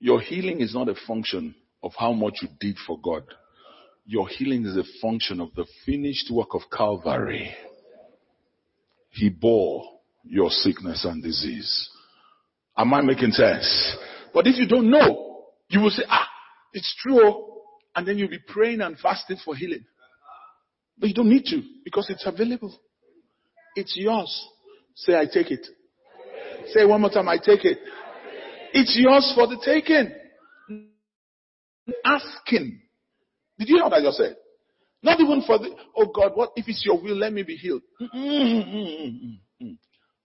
[0.00, 3.22] Your healing is not a function of how much you did for God.
[4.04, 7.54] Your healing is a function of the finished work of Calvary.
[9.10, 9.84] He bore
[10.24, 11.88] your sickness and disease.
[12.76, 13.96] Am I making sense?
[14.32, 16.26] But if you don't know, you will say, ah,
[16.72, 17.48] it's true.
[17.94, 19.84] And then you'll be praying and fasting for healing.
[20.98, 22.74] But you don't need to because it's available.
[23.76, 24.48] It's yours.
[24.94, 25.66] Say, I take it.
[26.68, 27.78] Say one more time, I take it.
[28.72, 30.12] It's yours for the taking.
[32.04, 32.80] Asking.
[33.62, 34.34] Did you hear what I just said?
[35.04, 37.14] Not even for the, oh God, what if it's your will?
[37.14, 37.82] Let me be healed.
[38.00, 39.76] Mm, mm, mm,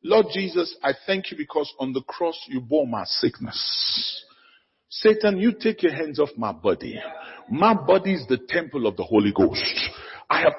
[0.03, 4.25] Lord Jesus, I thank you because on the cross you bore my sickness.
[4.89, 6.99] Satan, you take your hands off my body.
[7.47, 9.63] My body is the temple of the Holy Ghost.
[10.31, 10.53] I have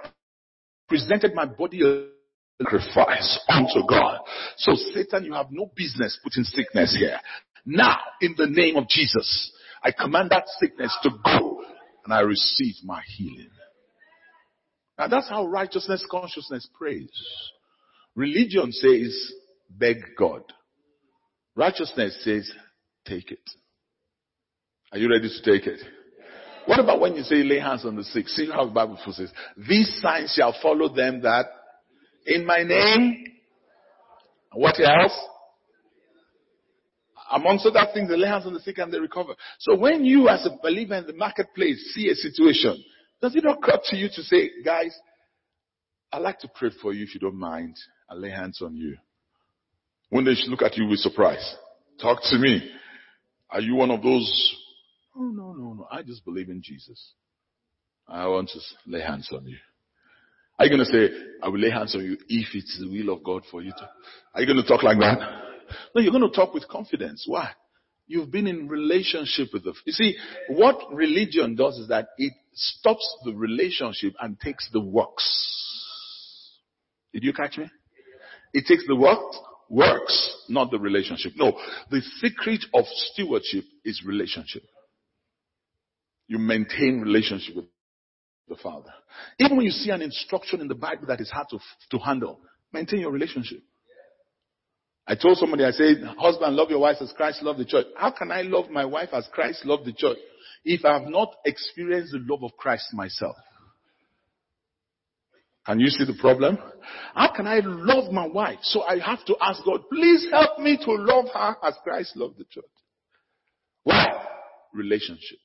[0.89, 4.21] presented my body a sacrifice unto God.
[4.57, 7.19] So Satan, you have no business putting sickness here.
[7.67, 9.51] Now, in the name of Jesus,
[9.83, 11.48] I command that sickness to go
[12.09, 13.51] and I receive my healing.
[14.99, 17.11] Now that's how righteousness consciousness prays.
[18.15, 19.33] Religion says,
[19.69, 20.41] beg God.
[21.55, 22.51] Righteousness says,
[23.07, 23.43] take it.
[24.91, 25.81] Are you ready to take it?
[26.65, 28.27] What about when you say lay hands on the sick?
[28.29, 29.31] See how the Bible says,
[29.69, 31.45] these signs shall follow them that
[32.25, 33.25] in my name,
[34.55, 35.13] what else?
[37.31, 39.35] Amongst other things, they lay hands on the sick and they recover.
[39.59, 42.83] So when you as a believer in the marketplace see a situation,
[43.21, 44.95] does it not occur to you to say, guys,
[46.13, 47.77] I'd like to pray for you if you don't mind.
[48.09, 48.97] I'll lay hands on you.
[50.11, 51.57] When they look at you with surprise,
[52.01, 52.71] talk to me.
[53.51, 54.57] Are you one of those?
[55.17, 55.87] Oh, no, no, no.
[55.91, 57.13] I just believe in Jesus.
[58.07, 59.57] I want to lay hands on you.
[60.59, 63.15] Are you going to say, I will lay hands on you if it's the will
[63.15, 63.89] of God for you to?
[64.35, 65.19] Are you going to talk like that?
[65.95, 67.25] No, you're going to talk with confidence.
[67.27, 67.51] Why?
[68.07, 70.17] You've been in relationship with the, you see,
[70.49, 75.27] what religion does is that it stops the relationship and takes the works.
[77.13, 77.71] Did you catch me?
[78.55, 79.21] It takes the what?
[79.71, 81.33] Works, not the relationship.
[81.37, 81.59] No,
[81.91, 84.63] the secret of stewardship is relationship.
[86.27, 87.67] You maintain relationship with
[88.49, 88.93] the Father.
[89.39, 91.59] Even when you see an instruction in the Bible that is hard to,
[91.91, 92.41] to handle,
[92.73, 93.61] maintain your relationship.
[95.09, 97.87] I told somebody, I said, husband, love your wife as Christ loved the church.
[97.97, 100.19] How can I love my wife as Christ loved the church
[100.67, 103.35] if I have not experienced the love of Christ myself?
[105.65, 106.59] Can you see the problem?
[107.15, 108.59] How can I love my wife?
[108.63, 112.37] So I have to ask God, please help me to love her as Christ loved
[112.39, 112.65] the church.
[113.85, 114.09] Why?
[114.75, 115.39] Relationship.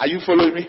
[0.00, 0.68] Are you following me?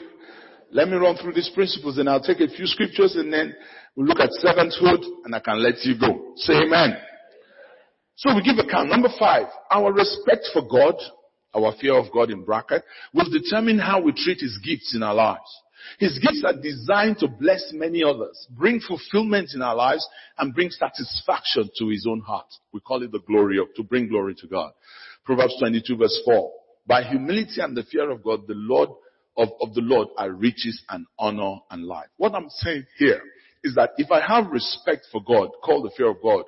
[0.72, 3.56] Let me run through these principles and I'll take a few scriptures and then
[3.96, 6.34] we'll look at servanthood and I can let you go.
[6.36, 6.98] Say amen.
[8.20, 8.90] So we give account.
[8.90, 10.96] Number five, our respect for God,
[11.56, 15.14] our fear of God in bracket, will determine how we treat His gifts in our
[15.14, 15.62] lives.
[16.00, 20.06] His gifts are designed to bless many others, bring fulfillment in our lives,
[20.38, 22.48] and bring satisfaction to His own heart.
[22.74, 24.74] We call it the glory of, to bring glory to God.
[25.24, 26.52] Proverbs 22 verse 4.
[26.88, 28.90] By humility and the fear of God, the Lord
[29.38, 32.10] of, of the Lord are riches and honor and life.
[32.18, 33.22] What I'm saying here
[33.64, 36.44] is that if I have respect for God, called the fear of God,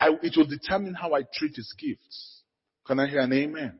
[0.00, 2.42] I, it will determine how I treat His gifts.
[2.86, 3.78] Can I hear an amen?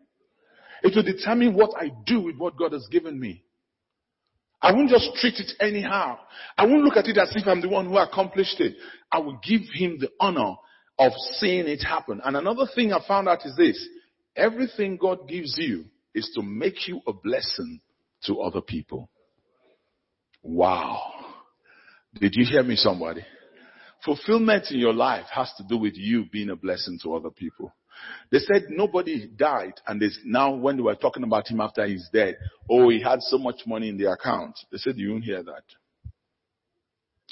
[0.83, 3.45] It will determine what I do with what God has given me.
[4.61, 6.19] I won't just treat it anyhow.
[6.57, 8.75] I won't look at it as if I'm the one who accomplished it.
[9.13, 10.55] I will give Him the honor
[10.99, 12.21] of seeing it happen.
[12.25, 13.87] And another thing I found out is this.
[14.35, 17.81] Everything God gives you is to make you a blessing
[18.25, 19.11] to other people.
[20.43, 21.03] Wow.
[22.15, 23.25] Did you hear me somebody?
[24.05, 27.73] Fulfillment in your life has to do with you being a blessing to other people.
[28.31, 32.37] They said nobody died and now when they were talking about him after he's dead,
[32.71, 34.59] oh, he had so much money in the account.
[34.71, 35.65] They said you won't hear that.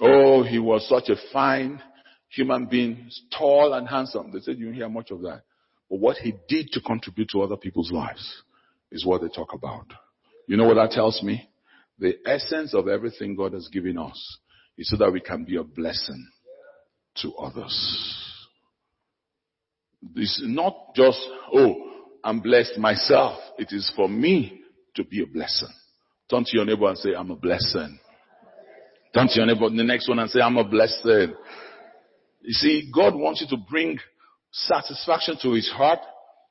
[0.00, 1.81] Oh, he was such a fine
[2.29, 4.33] human being, tall and handsome.
[4.33, 5.42] They said you won't hear much of that.
[5.88, 8.42] But what he did to contribute to other people's lives
[8.90, 9.87] is what they talk about.
[10.48, 11.48] You know what that tells me?
[11.98, 14.38] The essence of everything God has given us
[14.77, 16.27] is so that we can be a blessing
[17.16, 18.20] to others.
[20.16, 21.20] It's not just,
[21.53, 21.74] oh,
[22.22, 23.38] I'm blessed myself.
[23.59, 24.61] It is for me
[24.96, 25.72] to be a blessing.
[26.31, 27.98] Turn to your neighbor and say, I'm a blessing.
[29.14, 31.35] Turn to your neighbor, the next one and say, I'm a blessing.
[32.43, 33.99] You see, God wants you to bring
[34.51, 36.01] satisfaction to his heart,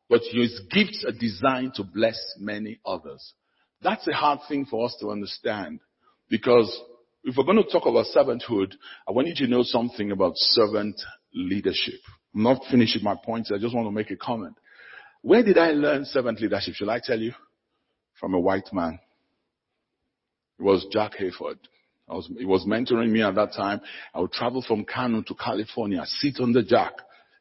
[0.09, 3.33] but his gifts are designed to bless many others.
[3.81, 5.81] That's a hard thing for us to understand
[6.29, 6.81] because
[7.23, 8.73] if we're going to talk about servanthood,
[9.07, 10.99] I want you to know something about servant
[11.33, 11.99] leadership.
[12.35, 13.51] I'm not finishing my points.
[13.53, 14.55] I just want to make a comment.
[15.21, 16.73] Where did I learn servant leadership?
[16.75, 17.33] Shall I tell you?
[18.19, 18.99] From a white man.
[20.59, 21.57] It was Jack Hayford.
[22.09, 23.79] I was, he was mentoring me at that time.
[24.13, 26.93] I would travel from Kano to California, sit under Jack.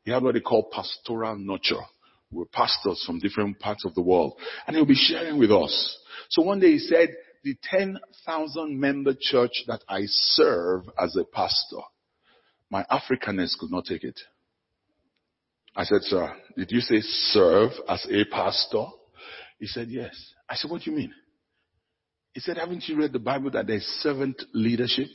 [0.04, 1.82] He had what they call pastoral nurture.
[2.30, 4.34] We were pastors from different parts of the world.
[4.66, 5.98] And he'll be sharing with us.
[6.30, 7.10] So one day he said,
[7.44, 11.82] the 10,000 member church that I serve as a pastor,
[12.70, 14.18] my Africanness could not take it.
[15.74, 18.84] I said, sir, did you say serve as a pastor?
[19.58, 20.14] He said, yes.
[20.48, 21.12] I said, what do you mean?
[22.34, 25.08] He said, haven't you read the Bible that there's servant leadership?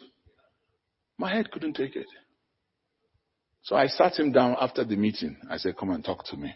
[1.17, 2.05] My head couldn't take it.
[3.63, 5.37] So I sat him down after the meeting.
[5.49, 6.53] I said, come and talk to me.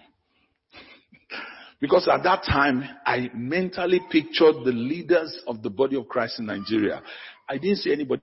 [1.82, 6.46] Because at that time, I mentally pictured the leaders of the body of Christ in
[6.46, 7.02] Nigeria.
[7.50, 8.22] I didn't see anybody.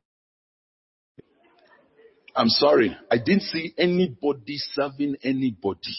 [2.36, 2.96] I'm sorry.
[3.11, 5.96] I didn't see anybody serving anybody.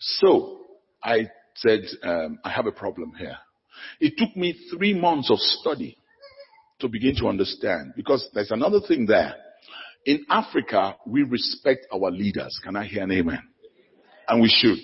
[0.00, 0.62] So
[1.02, 3.36] I said, um, I have a problem here.
[4.00, 5.96] It took me three months of study
[6.80, 9.36] to begin to understand because there's another thing there.
[10.06, 12.58] In Africa, we respect our leaders.
[12.64, 13.42] Can I hear an amen?
[14.26, 14.80] And we should.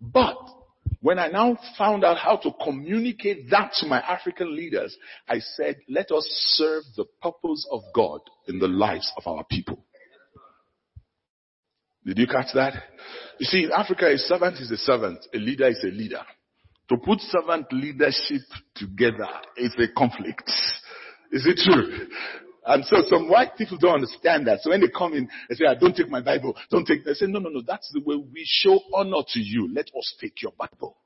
[0.00, 0.36] But
[1.06, 4.96] when I now found out how to communicate that to my African leaders,
[5.28, 6.26] I said, let us
[6.56, 9.78] serve the purpose of God in the lives of our people.
[12.04, 12.74] Did you catch that?
[13.38, 16.22] You see, in Africa, a servant is a servant, a leader is a leader.
[16.88, 18.42] To put servant leadership
[18.74, 20.50] together is a conflict.
[21.30, 22.08] Is it true?
[22.66, 24.60] And so some white people don't understand that.
[24.60, 26.56] So when they come in, they say, I don't take my Bible.
[26.70, 29.72] Don't take, they say, no, no, no, that's the way we show honor to you.
[29.72, 30.96] Let us take your Bible.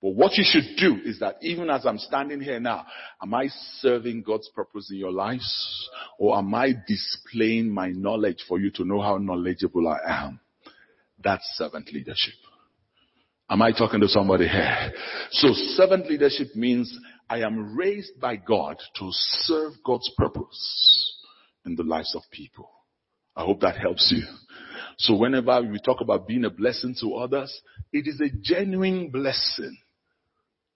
[0.00, 2.86] But what you should do is that even as I'm standing here now,
[3.22, 3.46] am I
[3.80, 5.88] serving God's purpose in your lives?
[6.18, 10.40] Or am I displaying my knowledge for you to know how knowledgeable I am?
[11.22, 12.34] That's servant leadership.
[13.48, 14.92] Am I talking to somebody here?
[15.30, 16.98] So servant leadership means
[17.28, 21.16] I am raised by God to serve God's purpose
[21.64, 22.70] in the lives of people.
[23.34, 24.26] I hope that helps you.
[24.98, 27.62] So whenever we talk about being a blessing to others,
[27.92, 29.76] it is a genuine blessing.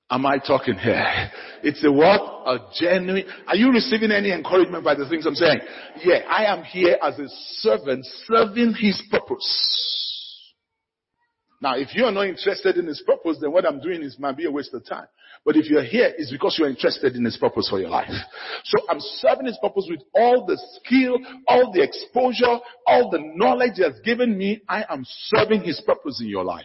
[0.09, 1.30] Am I talking here?
[1.64, 2.20] It's a what?
[2.47, 3.24] A genuine.
[3.49, 5.59] Are you receiving any encouragement by the things I'm saying?
[6.05, 7.26] Yeah, I am here as a
[7.59, 10.44] servant serving his purpose.
[11.61, 14.36] Now, if you are not interested in his purpose, then what I'm doing is might
[14.36, 15.07] be a waste of time.
[15.47, 18.11] But if you're here, it's because you're interested in his purpose for your life.
[18.64, 23.74] So I'm serving his purpose with all the skill, all the exposure, all the knowledge
[23.76, 24.61] he has given me.
[24.68, 26.64] I am serving his purpose in your life.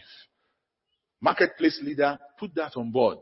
[1.21, 3.19] Marketplace leader, put that on board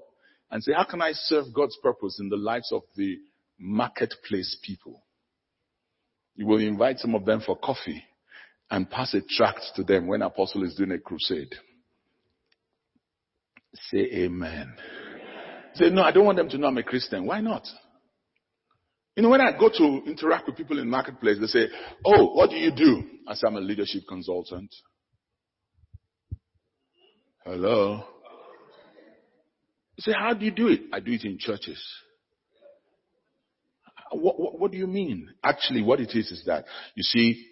[0.49, 3.18] and say, how can I serve God's purpose in the lives of the
[3.60, 5.03] marketplace people?
[6.36, 8.01] You will invite some of them for coffee
[8.72, 11.53] and pass a tract to them when apostle is doing a crusade.
[13.91, 14.74] Say amen.
[15.76, 17.26] Say, no, I don't want them to know I'm a Christian.
[17.26, 17.67] Why not?
[19.15, 21.67] You know, when I go to interact with people in the marketplace, they say,
[22.05, 23.03] oh, what do you do?
[23.28, 24.74] I say, I'm a leadership consultant.
[27.43, 28.03] Hello?
[29.97, 30.82] You say, how do you do it?
[30.93, 31.84] I do it in churches.
[34.11, 35.30] What, what, what do you mean?
[35.43, 36.63] Actually, what it is is that,
[36.95, 37.45] you see,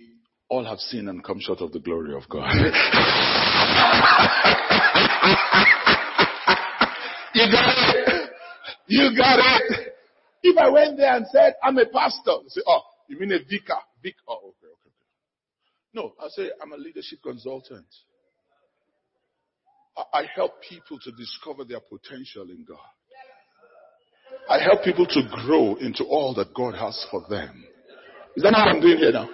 [0.50, 2.50] all have sinned and come short of the glory of God.
[7.34, 7.87] you got it.
[8.88, 9.94] You got it.
[10.44, 13.40] If I went there and said, I'm a pastor, you say, oh, you mean a
[13.40, 13.80] vicar?
[14.02, 15.94] Vic, oh, okay, okay, okay.
[15.94, 17.88] No, I say, I'm a leadership consultant.
[19.98, 22.78] I, I help people to discover their potential in God.
[24.50, 27.66] I help people to grow into all that God has for them.
[28.36, 29.28] Is that what I'm doing here now?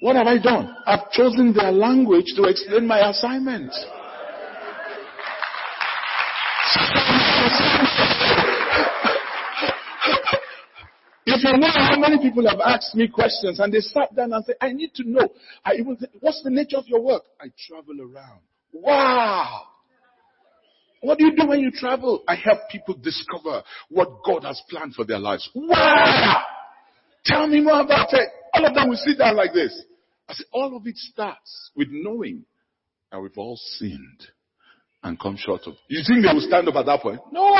[0.00, 0.74] What have I done?
[0.86, 3.72] I've chosen their language to explain my assignment.
[11.28, 14.44] If you know how many people have asked me questions and they sat down and
[14.44, 15.28] said, I need to know.
[15.64, 17.24] I even said, what's the nature of your work?
[17.40, 18.40] I travel around.
[18.72, 19.62] Wow.
[21.02, 22.22] What do you do when you travel?
[22.26, 25.48] I help people discover what God has planned for their lives.
[25.54, 26.42] Wow.
[27.24, 28.28] Tell me more about it.
[28.54, 29.78] All of them will sit down like this.
[30.28, 32.44] I said, all of it starts with knowing
[33.12, 34.28] that we've all sinned
[35.06, 35.74] and come short of.
[35.88, 37.20] You think they will stand up at that point?
[37.32, 37.54] No!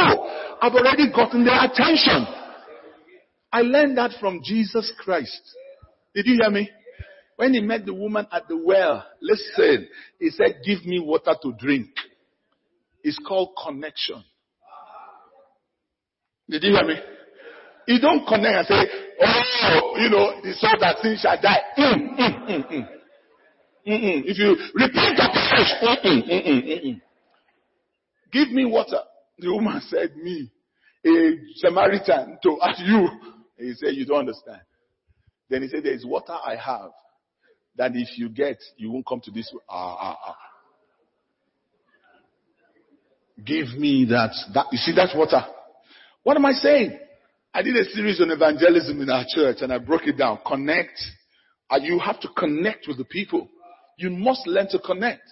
[0.60, 2.26] I've already gotten their attention.
[3.52, 5.40] I learned that from Jesus Christ.
[6.14, 6.68] Did you hear me?
[7.36, 9.88] When he met the woman at the well, listen,
[10.18, 11.88] he said, give me water to drink.
[13.02, 14.24] It's called connection.
[16.48, 16.96] Did you hear me?
[17.86, 18.86] You don't connect and say,
[19.22, 21.60] oh, you know, the soul that sin shall die.
[21.78, 22.88] Mm, mm, mm, mm.
[23.86, 24.22] Mm-mm.
[24.26, 25.70] If you repent of flesh,
[28.32, 29.00] give me water.
[29.38, 30.50] The woman said, me,
[31.04, 33.08] a Samaritan, to ask you.
[33.58, 34.60] he said, you don't understand.
[35.48, 36.90] Then he said, there is water I have
[37.76, 39.52] that if you get, you won't come to this.
[39.68, 40.36] Ah, ah, ah.
[43.44, 45.42] Give me that, that, you see that water.
[46.22, 46.98] What am I saying?
[47.52, 50.38] I did a series on evangelism in our church and I broke it down.
[50.46, 50.98] Connect.
[51.70, 53.48] Uh, you have to connect with the people.
[53.98, 55.22] You must learn to connect.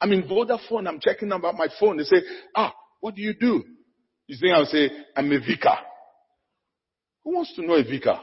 [0.00, 0.88] I'm in Vodafone.
[0.88, 1.96] I'm checking about my phone.
[1.98, 2.22] They say,
[2.54, 3.64] ah, what do you do?
[4.26, 5.76] You think I'll say, I'm a vicar.
[7.24, 8.18] Who wants to know a vicar?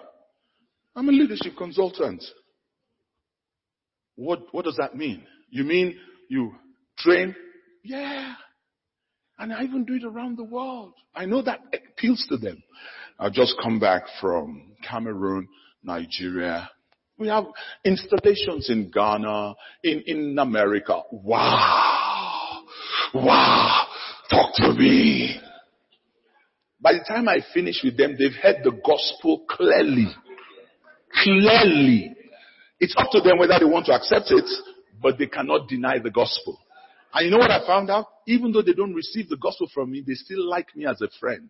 [0.95, 2.23] I'm a leadership consultant.
[4.15, 5.23] What, what does that mean?
[5.49, 5.95] You mean
[6.29, 6.53] you
[6.97, 7.35] train?
[7.83, 8.33] Yeah.
[9.37, 10.93] And I even do it around the world.
[11.13, 12.63] I know that appeals to them.
[13.19, 15.47] I've just come back from Cameroon,
[15.83, 16.69] Nigeria.
[17.17, 17.45] We have
[17.83, 21.01] installations in Ghana, in, in America.
[21.11, 22.63] Wow.
[23.13, 23.87] Wow.
[24.29, 25.39] Talk to me.
[26.79, 30.07] By the time I finish with them, they've heard the gospel clearly.
[31.23, 32.15] Clearly.
[32.79, 34.45] It's up to them whether they want to accept it,
[35.01, 36.59] but they cannot deny the gospel.
[37.13, 38.05] And you know what I found out?
[38.27, 41.07] Even though they don't receive the gospel from me, they still like me as a
[41.19, 41.49] friend.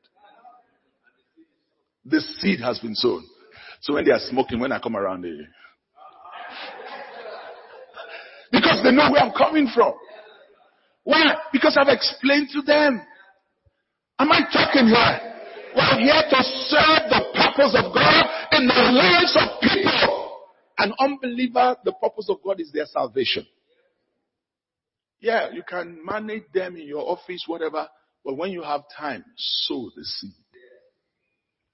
[2.05, 3.25] The seed has been sown.
[3.81, 5.37] So when they are smoking, when I come around, they,
[8.51, 9.93] because they know where I'm coming from.
[11.03, 11.35] Why?
[11.53, 13.01] Because I've explained to them.
[14.19, 15.27] Am I talking here?
[15.75, 20.39] We're here to serve the purpose of God in the lives of people.
[20.79, 23.45] An unbeliever, the purpose of God is their salvation.
[25.19, 27.87] Yeah, you can manage them in your office, whatever,
[28.23, 30.31] but when you have time, sow the seed.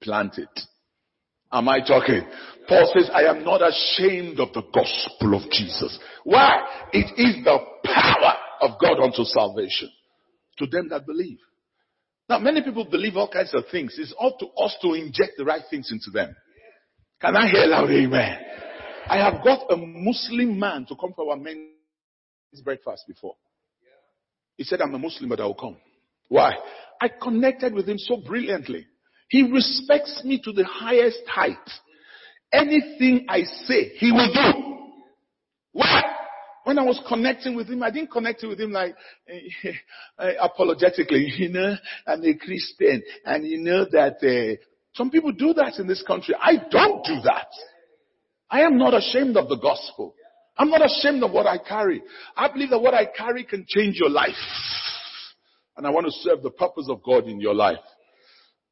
[0.02, 0.60] Plant it.
[1.54, 2.24] Am I talking?
[2.68, 6.00] Paul says, I am not ashamed of the gospel of Jesus.
[6.24, 6.64] Why?
[6.92, 9.90] It is the power of God unto salvation
[10.58, 11.38] to them that believe.
[12.28, 13.96] Now, many people believe all kinds of things.
[14.00, 16.36] It's up to us to inject the right things into them.
[17.22, 18.40] Can I hear loud amen?
[19.08, 21.68] I have got a Muslim man to come for our men's
[22.64, 23.36] breakfast before.
[24.56, 25.78] He said, I'm a Muslim, but I will come.
[26.30, 26.54] Why?
[27.00, 28.88] I connected with him so brilliantly.
[29.34, 31.58] He respects me to the highest height.
[32.52, 34.76] Anything I say, he will do.
[35.72, 36.04] Why?
[36.66, 38.94] When I was connecting with him, I didn't connect with him like
[40.20, 41.34] uh, apologetically.
[41.36, 41.76] You know,
[42.06, 44.62] I'm a Christian, and you know that uh,
[44.94, 46.36] some people do that in this country.
[46.40, 47.48] I don't do that.
[48.52, 50.14] I am not ashamed of the gospel.
[50.60, 52.04] I'm not ashamed of what I carry.
[52.38, 54.30] I believe that what I carry can change your life.
[55.76, 57.80] And I want to serve the purpose of God in your life.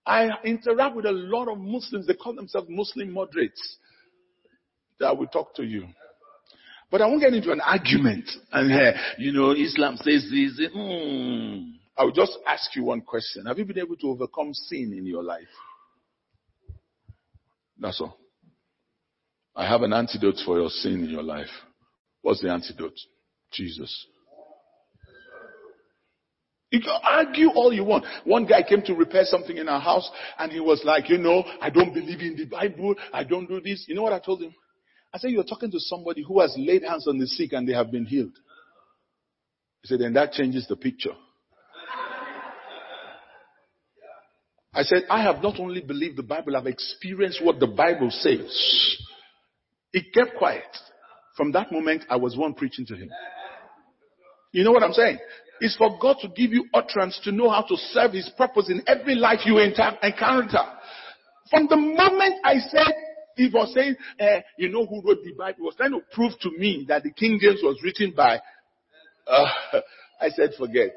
[0.06, 2.08] I interact with a lot of Muslims.
[2.08, 3.78] They call themselves Muslim moderates.
[5.00, 5.88] That will talk to you.
[6.90, 8.30] But I won't get into an argument.
[8.52, 10.60] And, uh, you know, Islam says this.
[10.76, 11.74] Mm.
[11.98, 13.46] I will just ask you one question.
[13.46, 15.48] Have you been able to overcome sin in your life?
[17.80, 18.18] That's all.
[19.56, 21.50] I have an antidote for your sin in your life.
[22.22, 22.98] What's the antidote?
[23.52, 24.08] Jesus.
[26.72, 28.06] You can argue all you want.
[28.24, 30.10] One guy came to repair something in our house
[30.40, 32.96] and he was like, you know, I don't believe in the Bible.
[33.14, 33.86] I don't do this.
[33.90, 34.56] You know what I told him?
[35.14, 37.74] I said, you're talking to somebody who has laid hands on the sick and they
[37.74, 38.38] have been healed.
[39.82, 41.12] He said, then that changes the picture.
[44.74, 48.98] I said, I have not only believed the Bible, I've experienced what the Bible says.
[49.92, 50.64] He kept quiet.
[51.36, 53.10] From that moment, I was one preaching to him.
[54.54, 55.18] You know what I'm saying?
[55.62, 58.82] It's for God to give you utterance to know how to serve His purpose in
[58.88, 60.64] every life you encounter.
[61.52, 62.94] From the moment I said,
[63.36, 65.58] he was saying, uh, you know who wrote the Bible?
[65.58, 68.40] He was trying to prove to me that the King James was written by,
[69.28, 69.46] uh,
[70.22, 70.96] I said, forget.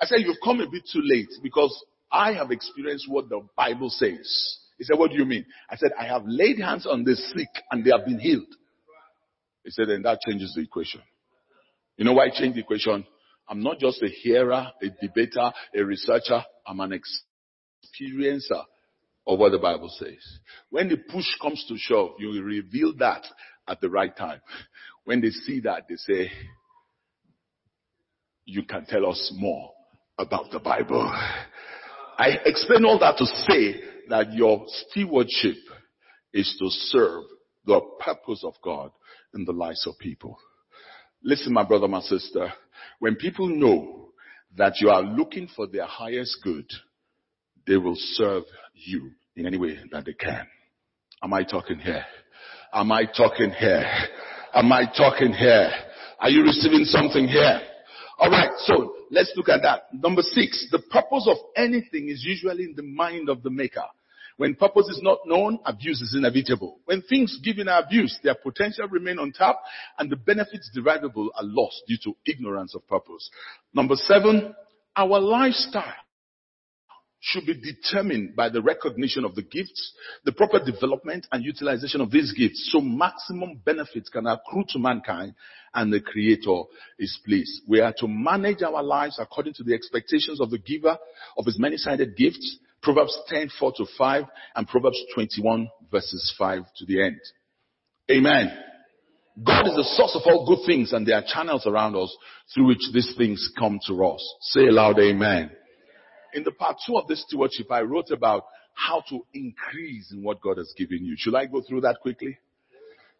[0.00, 1.76] I said, you've come a bit too late because
[2.10, 4.58] I have experienced what the Bible says.
[4.78, 5.44] He said, what do you mean?
[5.68, 8.46] I said, I have laid hands on the sick and they have been healed.
[9.64, 11.00] He said, then that changes the equation.
[11.96, 13.06] You know why it changed the equation?
[13.48, 16.42] I'm not just a hearer, a debater, a researcher.
[16.66, 18.62] I'm an experiencer
[19.26, 20.40] of what the Bible says.
[20.70, 23.24] When the push comes to shove, you will reveal that
[23.68, 24.40] at the right time.
[25.04, 26.30] When they see that, they say,
[28.44, 29.70] you can tell us more
[30.18, 31.10] about the Bible.
[32.18, 35.56] I explain all that to say that your stewardship
[36.32, 37.24] is to serve
[37.64, 38.90] the purpose of God
[39.34, 40.38] in the lives of people.
[41.24, 42.52] Listen, my brother, my sister,
[42.98, 44.08] when people know
[44.56, 46.66] that you are looking for their highest good,
[47.66, 48.42] they will serve
[48.74, 50.46] you in any way that they can.
[51.22, 52.04] Am I talking here?
[52.72, 53.86] Am I talking here?
[54.52, 55.70] Am I talking here?
[56.18, 57.60] Are you receiving something here?
[58.20, 59.92] Alright, so let's look at that.
[59.92, 63.84] Number six, the purpose of anything is usually in the mind of the maker.
[64.42, 66.80] When purpose is not known, abuse is inevitable.
[66.86, 69.54] When things given are abused, their potential remain on tap
[70.00, 73.30] and the benefits derivable are lost due to ignorance of purpose.
[73.72, 74.52] Number seven,
[74.96, 75.94] Our lifestyle
[77.20, 79.92] should be determined by the recognition of the gifts,
[80.24, 85.36] the proper development and utilization of these gifts so maximum benefits can accrue to mankind
[85.72, 86.62] and the creator
[86.98, 87.62] is pleased.
[87.68, 90.98] We are to manage our lives according to the expectations of the giver
[91.38, 92.58] of his many-sided gifts.
[92.82, 94.24] Proverbs 10, 4 to 5
[94.56, 97.20] and Proverbs 21 verses 5 to the end.
[98.10, 98.56] Amen.
[99.42, 102.14] God is the source of all good things and there are channels around us
[102.52, 104.34] through which these things come to us.
[104.40, 105.50] Say aloud, amen
[106.32, 110.40] in the part two of this stewardship, I wrote about how to increase in what
[110.40, 111.14] God has given you.
[111.18, 112.38] Should I go through that quickly?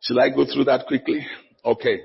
[0.01, 1.27] Should I go through that quickly?
[1.65, 2.01] Okay.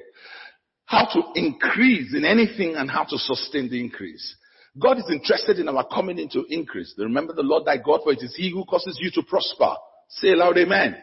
[0.86, 4.36] How to increase in anything and how to sustain the increase.
[4.80, 6.94] God is interested in our coming into increase.
[6.98, 9.76] Remember the Lord thy God, for it is he who causes you to prosper.
[10.10, 10.98] Say aloud, amen.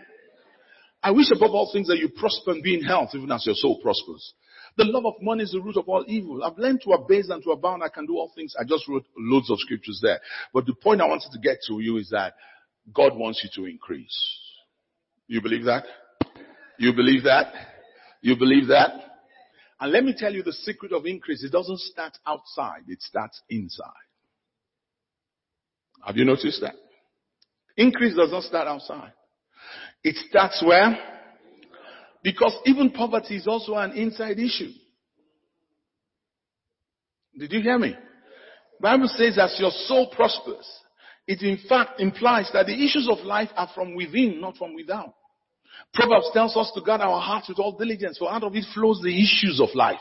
[1.02, 3.54] I wish above all things that you prosper and be in health, even as your
[3.54, 4.34] soul prospers.
[4.76, 6.42] The love of money is the root of all evil.
[6.42, 7.82] I've learned to abase and to abound.
[7.82, 8.54] I can do all things.
[8.58, 10.20] I just wrote loads of scriptures there.
[10.52, 12.34] But the point I wanted to get to you is that
[12.92, 14.16] God wants you to increase.
[15.28, 15.84] You believe that?
[16.78, 17.52] You believe that?
[18.20, 19.03] You believe that?
[19.84, 21.44] And let me tell you the secret of increase.
[21.44, 22.84] It doesn't start outside.
[22.88, 23.84] It starts inside.
[26.06, 26.72] Have you noticed that?
[27.76, 29.12] Increase does not start outside.
[30.02, 30.96] It starts where?
[32.22, 34.70] Because even poverty is also an inside issue.
[37.38, 37.94] Did you hear me?
[38.80, 40.66] Bible says as your soul prospers,
[41.26, 45.12] it in fact implies that the issues of life are from within, not from without.
[45.92, 49.00] Proverbs tells us to guard our hearts with all diligence, for out of it flows
[49.02, 50.00] the issues of life.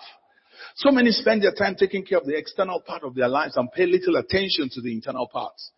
[0.75, 3.71] So many spend their time taking care of the external part of their lives and
[3.71, 5.71] pay little attention to the internal parts.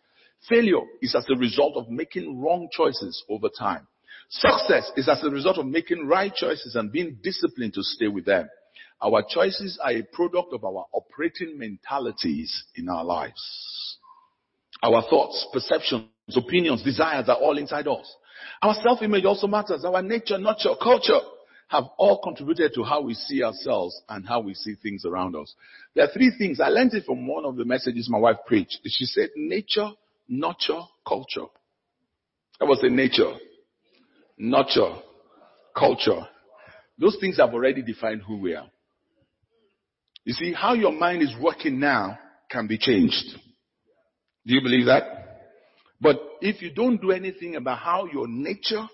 [0.48, 3.86] Failure is as a result of making wrong choices over time.
[4.28, 8.24] Success is as a result of making right choices and being disciplined to stay with
[8.24, 8.48] them.
[9.02, 13.98] Our choices are a product of our operating mentalities in our lives.
[14.82, 18.14] Our thoughts, perceptions, opinions, desires are all inside us.
[18.62, 19.84] Our self-image also matters.
[19.84, 21.20] Our nature, nurture, culture
[21.68, 25.54] have all contributed to how we see ourselves and how we see things around us.
[25.94, 26.60] There are three things.
[26.60, 28.78] I learned it from one of the messages my wife preached.
[28.84, 29.90] She said nature,
[30.28, 31.46] nurture, culture.
[32.60, 33.34] That was the nature
[34.38, 34.96] nurture,
[35.76, 36.26] culture.
[36.98, 38.66] Those things have already defined who we are.
[40.24, 42.18] You see, how your mind is working now
[42.50, 43.38] can be changed.
[44.46, 45.25] Do you believe that?
[46.00, 48.86] But if you don't do anything about how your nature,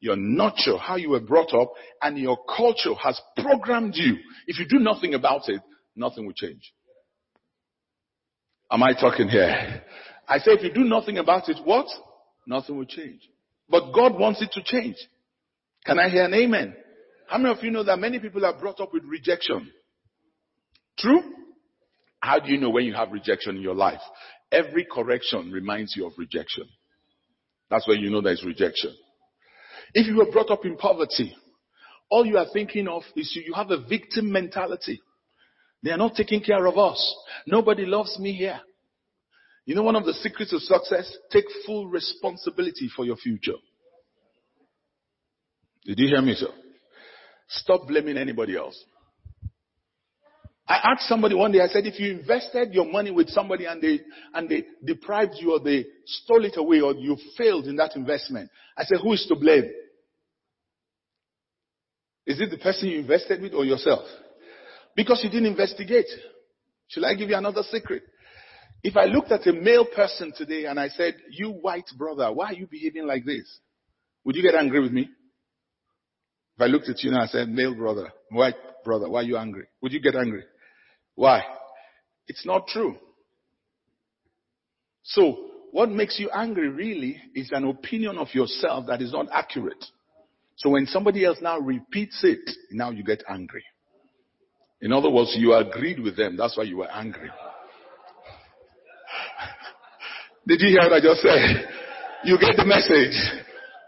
[0.00, 4.66] your nurture, how you were brought up, and your culture has programmed you, if you
[4.66, 5.60] do nothing about it,
[5.96, 6.72] nothing will change.
[8.70, 9.82] Am I talking here?
[10.28, 11.86] I say if you do nothing about it, what?
[12.46, 13.20] Nothing will change.
[13.68, 14.96] But God wants it to change.
[15.84, 16.74] Can I hear an amen?
[17.26, 19.70] How many of you know that many people are brought up with rejection?
[20.98, 21.22] True?
[22.20, 24.00] How do you know when you have rejection in your life?
[24.52, 26.64] Every correction reminds you of rejection.
[27.70, 28.92] That's when you know there's rejection.
[29.94, 31.34] If you were brought up in poverty,
[32.10, 35.00] all you are thinking of is you have a victim mentality.
[35.82, 37.16] They are not taking care of us.
[37.46, 38.60] Nobody loves me here.
[39.64, 41.16] You know one of the secrets of success?
[41.30, 43.56] Take full responsibility for your future.
[45.84, 46.48] Did you hear me, sir?
[47.48, 48.82] Stop blaming anybody else.
[50.70, 53.82] I asked somebody one day, I said, if you invested your money with somebody and
[53.82, 53.98] they,
[54.32, 58.48] and they deprived you or they stole it away or you failed in that investment,
[58.78, 59.64] I said, who is to blame?
[62.24, 64.04] Is it the person you invested with or yourself?
[64.94, 66.06] Because you didn't investigate.
[66.86, 68.04] Shall I give you another secret?
[68.84, 72.50] If I looked at a male person today and I said, you white brother, why
[72.50, 73.58] are you behaving like this?
[74.24, 75.10] Would you get angry with me?
[76.54, 78.54] If I looked at you and I said, male brother, white
[78.84, 79.64] brother, why are you angry?
[79.82, 80.44] Would you get angry?
[81.14, 81.42] Why?
[82.26, 82.96] It's not true.
[85.02, 89.84] So, what makes you angry really is an opinion of yourself that is not accurate.
[90.56, 92.38] So when somebody else now repeats it,
[92.70, 93.64] now you get angry.
[94.82, 96.36] In other words, you agreed with them.
[96.36, 97.30] That's why you were angry.
[100.46, 101.68] Did you hear what I just said?
[102.24, 103.14] You get the message.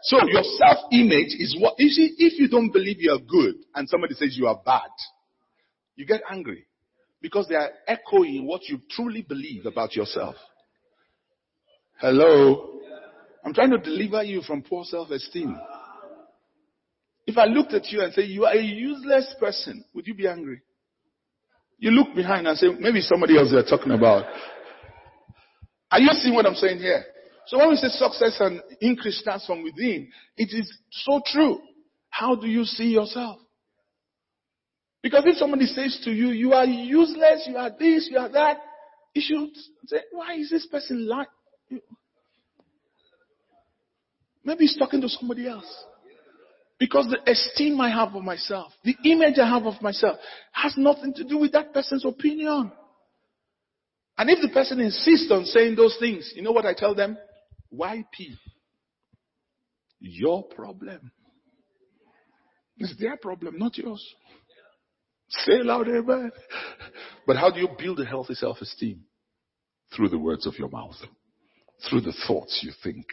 [0.05, 3.89] So your self-image is what, you see, if you don't believe you are good and
[3.89, 4.91] somebody says you are bad,
[5.97, 6.67] you get angry
[7.23, 10.35] because they are echoing what you truly believe about yourself.
[11.99, 12.81] Hello?
[13.45, 15.57] I'm trying to deliver you from poor self-esteem.
[17.27, 20.27] If I looked at you and say you are a useless person, would you be
[20.27, 20.61] angry?
[21.79, 24.25] You look behind and say maybe somebody else they're talking about.
[25.91, 27.05] Are you seeing what I'm saying here?
[27.47, 31.61] So when we say success and increase starts from within, it is so true.
[32.09, 33.39] How do you see yourself?
[35.03, 38.59] Because if somebody says to you, you are useless, you are this, you are that,
[39.15, 41.29] You should say, why is this person like?
[44.45, 45.71] Maybe he's talking to somebody else.
[46.79, 50.19] Because the esteem I have of myself, the image I have of myself,
[50.51, 52.73] has nothing to do with that person's opinion.
[54.19, 57.17] And if the person insists on saying those things, you know what I tell them?
[57.73, 58.37] YP.
[60.01, 61.13] Your problem.
[62.79, 64.05] It's their problem, not yours.
[65.39, 66.31] Say loud, amen.
[67.27, 69.01] But how do you build a healthy self-esteem?
[69.97, 70.97] Through the words of your mouth.
[71.89, 73.07] Through the thoughts you think.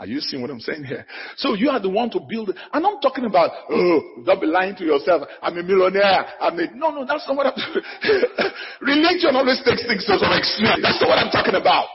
[0.00, 1.04] Are you seeing what I'm saying here?
[1.36, 2.50] So you are the one to build.
[2.72, 5.22] And I'm talking about, oh, don't be lying to yourself.
[5.42, 6.24] I'm a millionaire.
[6.40, 7.58] I'm a, no, no, that's not what I'm,
[8.80, 10.82] religion always takes things to some extreme.
[10.82, 11.88] That's not what I'm talking about.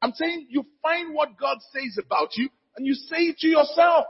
[0.00, 4.06] I'm saying you find what God says about you and you say it to yourself.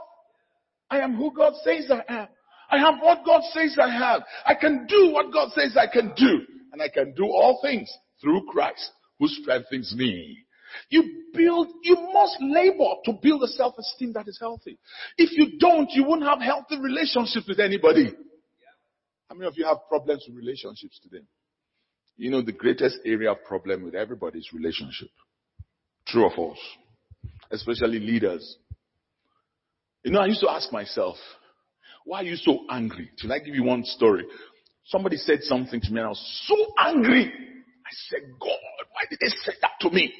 [0.89, 2.27] I am who God says I am.
[2.71, 4.23] I have what God says I have.
[4.45, 6.41] I can do what God says I can do.
[6.71, 7.91] And I can do all things
[8.21, 10.37] through Christ who strengthens me.
[10.89, 11.03] You
[11.33, 14.77] build, you must labor to build a self-esteem that is healthy.
[15.17, 18.13] If you don't, you won't have healthy relationships with anybody.
[19.29, 21.25] How many of you have problems with relationships today?
[22.15, 25.09] You know, the greatest area of problem with everybody is relationship.
[26.07, 26.59] True or false?
[27.51, 28.57] Especially leaders.
[30.03, 31.17] You know, I used to ask myself,
[32.05, 33.09] why are you so angry?
[33.17, 34.25] Should I give you one story?
[34.85, 37.25] Somebody said something to me and I was so angry.
[37.25, 38.49] I said, God,
[38.93, 40.13] why did they say that to me?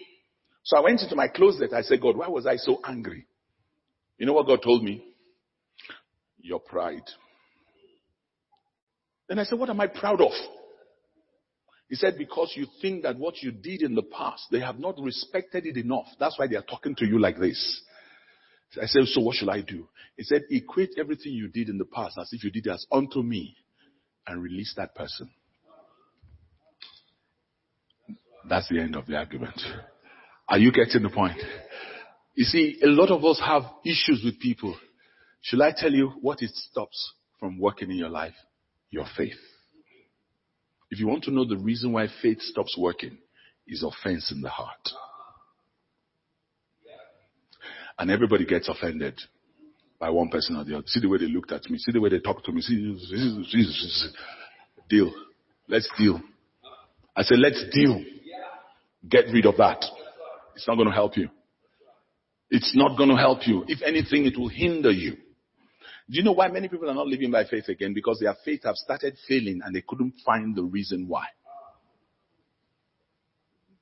[0.64, 1.74] So I went into my closet.
[1.74, 3.26] I said, God, why was I so angry?
[4.18, 5.04] You know what God told me?
[6.40, 7.04] Your pride.
[9.28, 10.32] Then I said, what am I proud of?
[11.90, 14.96] He said, because you think that what you did in the past, they have not
[15.00, 16.06] respected it enough.
[16.20, 17.82] That's why they are talking to you like this.
[18.82, 19.88] I said, so what should I do?
[20.16, 23.22] He said, equate everything you did in the past as if you did as unto
[23.22, 23.56] me
[24.28, 25.30] and release that person.
[28.48, 29.62] That's the end of the argument.
[30.48, 31.38] Are you getting the point?
[32.36, 34.76] You see, a lot of us have issues with people.
[35.42, 38.36] Shall I tell you what it stops from working in your life?
[38.90, 39.40] Your faith.
[40.90, 43.18] If you want to know the reason why faith stops working,
[43.68, 44.90] is offense in the heart.
[48.02, 49.14] And everybody gets offended
[50.00, 50.88] by one person or the other.
[50.88, 51.78] See the way they looked at me.
[51.78, 52.60] See the way they talked to me.
[52.60, 52.98] See,
[54.90, 55.14] deal.
[55.68, 56.20] Let's deal.
[57.16, 58.04] I said, let's deal.
[59.08, 59.86] Get rid of that.
[60.56, 61.30] It's not going to help you.
[62.50, 63.66] It's not going to help you.
[63.68, 65.12] If anything, it will hinder you.
[65.12, 67.94] Do you know why many people are not living by faith again?
[67.94, 71.28] Because their faith have started failing and they couldn't find the reason why.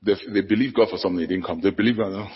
[0.01, 1.61] They, they believe God for something they didn't come.
[1.61, 2.29] They believe God.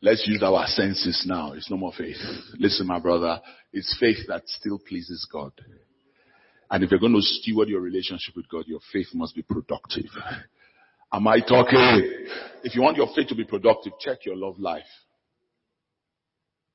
[0.00, 1.52] Let's use our senses now.
[1.52, 2.16] It's no more faith.
[2.58, 3.40] Listen, my brother,
[3.72, 5.52] it's faith that still pleases God.
[6.70, 10.10] And if you're going to steward your relationship with God, your faith must be productive.
[11.12, 12.26] Am I talking?
[12.62, 14.84] If you want your faith to be productive, check your love life.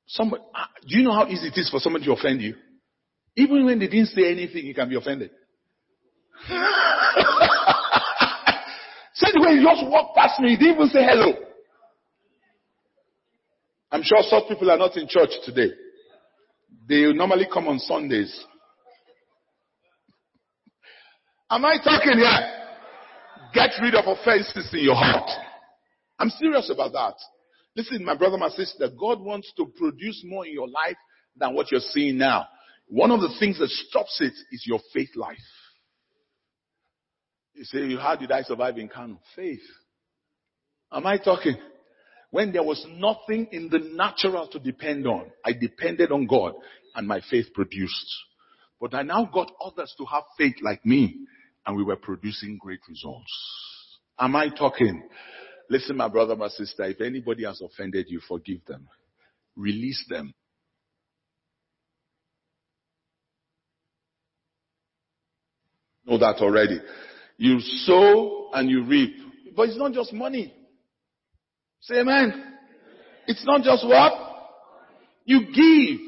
[0.06, 2.56] Somebody, ah, do you know how easy it is for somebody to offend you?
[3.36, 5.30] Even when they didn't say anything, you can be offended.
[9.14, 11.32] Say the way you just walked past me, you didn't even say hello.
[13.90, 15.72] I'm sure such people are not in church today.
[16.88, 18.44] They normally come on Sundays.
[21.50, 22.64] Am I talking here?
[23.52, 25.30] Get rid of offenses in your heart.
[26.18, 27.14] I'm serious about that.
[27.76, 30.96] Listen, my brother, my sister, God wants to produce more in your life
[31.36, 32.46] than what you're seeing now.
[32.86, 35.36] One of the things that stops it is your faith life.
[37.54, 39.20] You say, how did I survive in Kano?
[39.36, 39.62] Faith.
[40.92, 41.56] Am I talking?
[42.34, 46.54] When there was nothing in the natural to depend on, I depended on God
[46.96, 48.12] and my faith produced.
[48.80, 51.14] But I now got others to have faith like me
[51.64, 53.30] and we were producing great results.
[54.18, 55.04] Am I talking?
[55.70, 58.88] Listen, my brother, my sister, if anybody has offended you, forgive them.
[59.54, 60.34] Release them.
[66.04, 66.80] Know that already.
[67.36, 69.14] You sow and you reap.
[69.54, 70.52] But it's not just money.
[71.84, 72.54] Say amen.
[73.26, 74.12] It's not just what?
[75.26, 76.00] You give.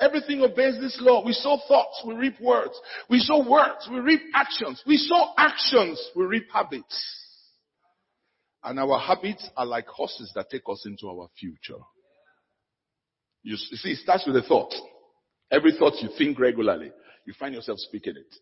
[0.00, 1.24] Everything obeys this law.
[1.24, 2.72] We sow thoughts, we reap words.
[3.08, 4.82] We sow words, we reap actions.
[4.84, 7.18] We sow actions, we reap habits.
[8.64, 11.80] And our habits are like horses that take us into our future.
[13.44, 14.72] You see, it starts with a thought.
[15.52, 16.90] Every thought you think regularly,
[17.26, 18.34] you find yourself speaking it.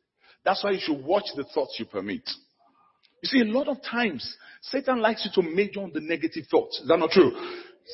[0.44, 2.28] That's why you should watch the thoughts you permit.
[3.22, 6.80] You see, a lot of times, Satan likes you to major on the negative thoughts.
[6.80, 7.32] Is that not true?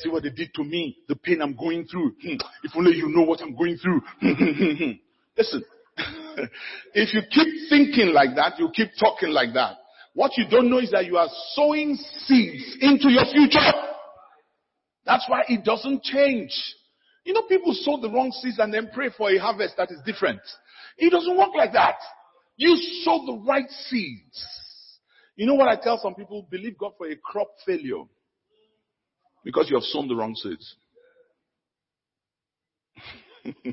[0.01, 2.13] See what they did to me, the pain I'm going through.
[2.21, 2.35] Hmm.
[2.63, 4.01] If only you know what I'm going through.
[5.37, 5.63] Listen,
[6.93, 9.77] if you keep thinking like that, you keep talking like that.
[10.13, 13.59] What you don't know is that you are sowing seeds into your future.
[15.05, 16.51] That's why it doesn't change.
[17.23, 19.99] You know, people sow the wrong seeds and then pray for a harvest that is
[20.05, 20.41] different.
[20.97, 21.95] It doesn't work like that.
[22.55, 24.45] You sow the right seeds.
[25.37, 26.45] You know what I tell some people?
[26.49, 28.03] Believe God for a crop failure.
[29.45, 30.75] Because you have sown the wrong seeds.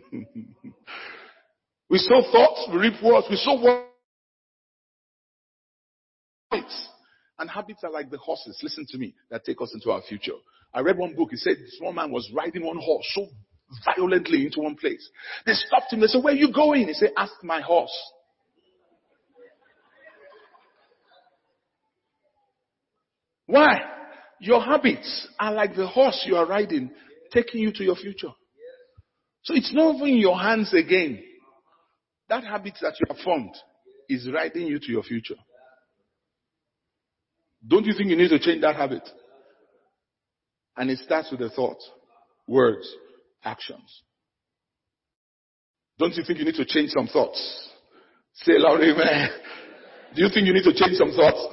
[1.90, 3.88] we sow thoughts, we reap words, we sow words.
[7.38, 10.34] And habits are like the horses, listen to me, that take us into our future.
[10.72, 13.26] I read one book, it said this one man was riding one horse so
[13.84, 15.08] violently into one place.
[15.46, 16.86] They stopped him, they said, where are you going?
[16.86, 17.90] He said, ask my horse.
[23.46, 23.80] Why?
[24.40, 26.90] Your habits are like the horse you are riding,
[27.32, 28.32] taking you to your future.
[29.42, 31.22] So it's not even in your hands again.
[32.28, 33.54] That habit that you have formed
[34.08, 35.36] is riding you to your future.
[37.66, 39.08] Don't you think you need to change that habit?
[40.76, 41.78] And it starts with the thought,
[42.46, 42.86] words,
[43.44, 44.02] actions.
[45.98, 47.70] Don't you think you need to change some thoughts?
[48.34, 49.28] Say loud amen.
[50.14, 51.46] Do you think you need to change some thoughts?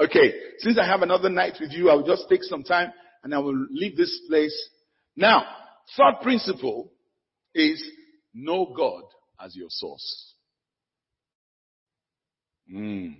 [0.00, 2.90] Okay, since I have another night with you, I will just take some time
[3.22, 4.56] and I will leave this place.
[5.14, 5.44] Now,
[5.96, 6.90] third principle
[7.54, 7.82] is
[8.32, 9.02] know God
[9.44, 10.34] as your source.
[12.72, 13.14] Mm.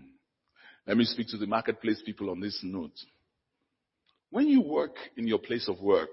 [0.86, 2.98] Let me speak to the marketplace people on this note.
[4.30, 6.08] When you work in your place of work,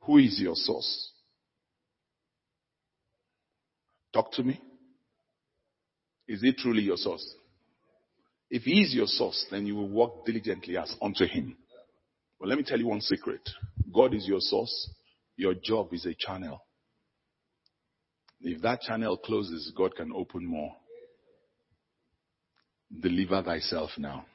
[0.00, 1.10] who is your source?
[4.14, 4.60] Talk to me.
[6.26, 7.34] Is it truly your source?
[8.50, 11.56] If he is your source, then you will work diligently as unto him.
[12.38, 13.40] But let me tell you one secret.
[13.92, 14.90] God is your source.
[15.36, 16.62] Your job is a channel.
[18.40, 20.72] If that channel closes, God can open more.
[23.00, 24.26] Deliver thyself now.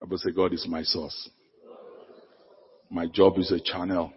[0.00, 1.30] I will say, God is my source.
[2.90, 4.12] My job is a channel.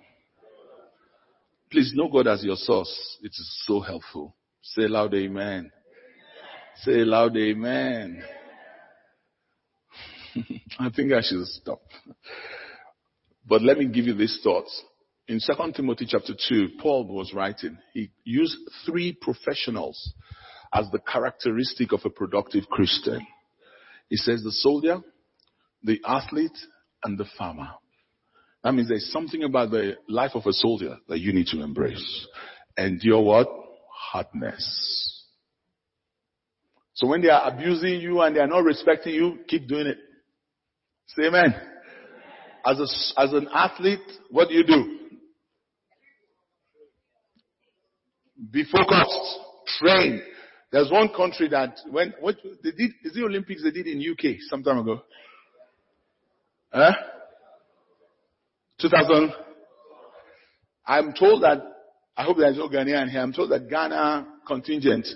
[1.72, 3.18] Please know God as your source.
[3.22, 4.36] It is so helpful.
[4.62, 5.72] Say loud amen.
[6.84, 8.24] Say loud amen.
[10.80, 11.82] I think I should stop.
[13.48, 14.84] But let me give you these thoughts.
[15.28, 17.78] In 2 Timothy chapter 2, Paul was writing.
[17.94, 20.14] He used three professionals
[20.74, 23.26] as the characteristic of a productive Christian.
[24.10, 25.00] He says the soldier,
[25.84, 26.58] the athlete,
[27.04, 27.70] and the farmer.
[28.64, 32.28] That means there's something about the life of a soldier that you need to embrace.
[32.78, 33.48] Endure what?
[34.12, 35.24] Hardness.
[36.94, 39.98] So when they are abusing you and they are not respecting you, keep doing it.
[41.08, 41.54] Say amen.
[42.66, 44.00] As a, as an athlete,
[44.32, 45.00] what do you do?
[48.52, 49.40] Be focused.
[49.80, 50.22] Train.
[50.72, 54.38] There's one country that when what they did is the Olympics they did in UK
[54.50, 55.02] some time ago.
[56.74, 56.92] Huh?
[58.82, 59.32] 2000.
[60.88, 61.62] I'm told that
[62.18, 63.22] I hope there's no Ghanaian here.
[63.22, 65.08] I'm told that Ghana contingent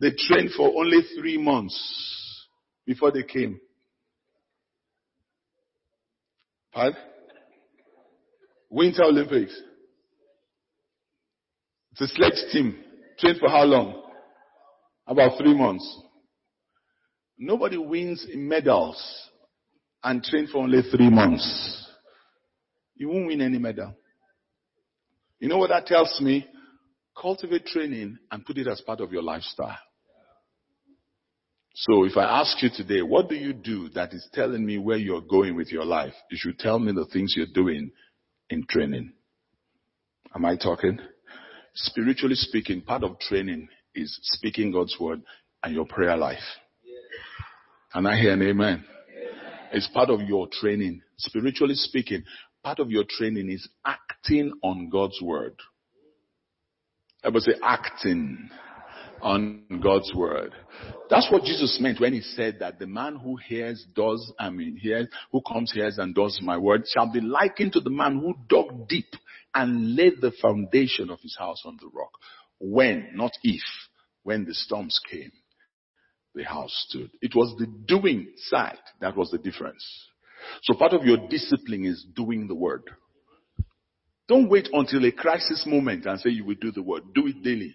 [0.00, 2.46] they trained for only three months
[2.86, 3.60] before they came.
[6.72, 6.96] Pardon?
[8.70, 9.58] Winter Olympics.
[11.92, 12.76] It's a sledge team.
[13.18, 14.02] Trained for how long?
[15.06, 16.00] About three months.
[17.36, 19.02] Nobody wins medals
[20.04, 21.88] and train for only three months.
[22.94, 23.94] You won't win any medal.
[25.40, 26.46] You know what that tells me?
[27.20, 29.78] Cultivate training and put it as part of your lifestyle.
[31.84, 34.98] So if I ask you today, what do you do that is telling me where
[34.98, 36.12] you're going with your life?
[36.30, 37.90] You should tell me the things you're doing
[38.50, 39.14] in training.
[40.34, 40.98] Am I talking?
[41.74, 45.22] Spiritually speaking, part of training is speaking God's word
[45.62, 46.38] and your prayer life.
[47.94, 48.84] Can I hear an amen?
[49.72, 51.00] It's part of your training.
[51.16, 52.24] Spiritually speaking,
[52.62, 55.54] part of your training is acting on God's word.
[57.24, 58.50] Everybody say acting
[59.22, 60.52] on God's word.
[61.10, 64.76] That's what Jesus meant when he said that the man who hears, does, I mean,
[64.76, 68.34] hears, who comes, hears, and does my word shall be likened to the man who
[68.48, 69.08] dug deep
[69.52, 72.12] and laid the foundation of his house on the rock.
[72.60, 73.60] When, not if,
[74.22, 75.32] when the storms came,
[76.32, 77.10] the house stood.
[77.20, 79.84] It was the doing side that was the difference.
[80.62, 82.84] So part of your discipline is doing the word.
[84.28, 87.02] Don't wait until a crisis moment and say you will do the word.
[87.16, 87.74] Do it daily.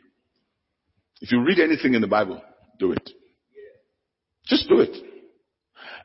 [1.20, 2.42] If you read anything in the Bible,
[2.80, 3.10] do it.
[4.48, 4.96] Just do it.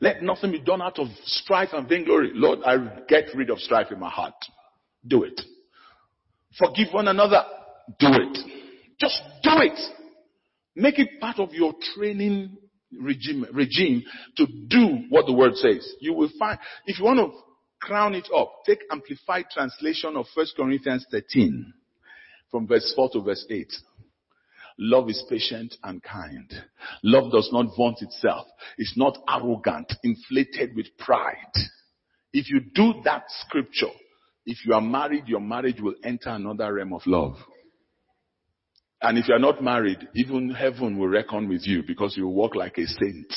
[0.01, 2.31] Let nothing be done out of strife and vainglory.
[2.35, 2.77] Lord, I
[3.07, 4.35] get rid of strife in my heart.
[5.07, 5.41] Do it.
[6.59, 7.45] Forgive one another.
[7.99, 8.39] Do it.
[8.99, 9.79] Just do it.
[10.75, 12.57] Make it part of your training
[12.99, 14.03] regime, regime
[14.37, 15.87] to do what the word says.
[16.01, 17.39] You will find, if you want to
[17.81, 21.73] crown it up, take amplified translation of 1 Corinthians 13
[22.51, 23.73] from verse 4 to verse 8.
[24.83, 26.51] Love is patient and kind.
[27.05, 28.47] Love does not vaunt itself.
[28.79, 31.53] It's not arrogant, inflated with pride.
[32.33, 33.93] If you do that scripture,
[34.47, 37.37] if you are married, your marriage will enter another realm of love.
[39.03, 42.55] And if you are not married, even heaven will reckon with you because you walk
[42.55, 43.33] like a saint.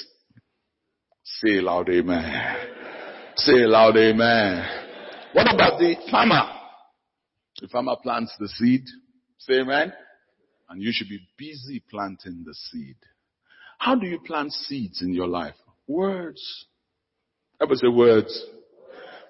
[1.24, 2.56] Say loud amen.
[3.36, 4.66] Say loud amen.
[5.34, 6.44] What about the farmer?
[7.60, 8.84] The farmer plants the seed.
[9.40, 9.92] Say amen.
[10.70, 12.96] And you should be busy planting the seed.
[13.78, 15.56] How do you plant seeds in your life?
[15.88, 16.42] Words.
[17.62, 18.46] Everybody say words.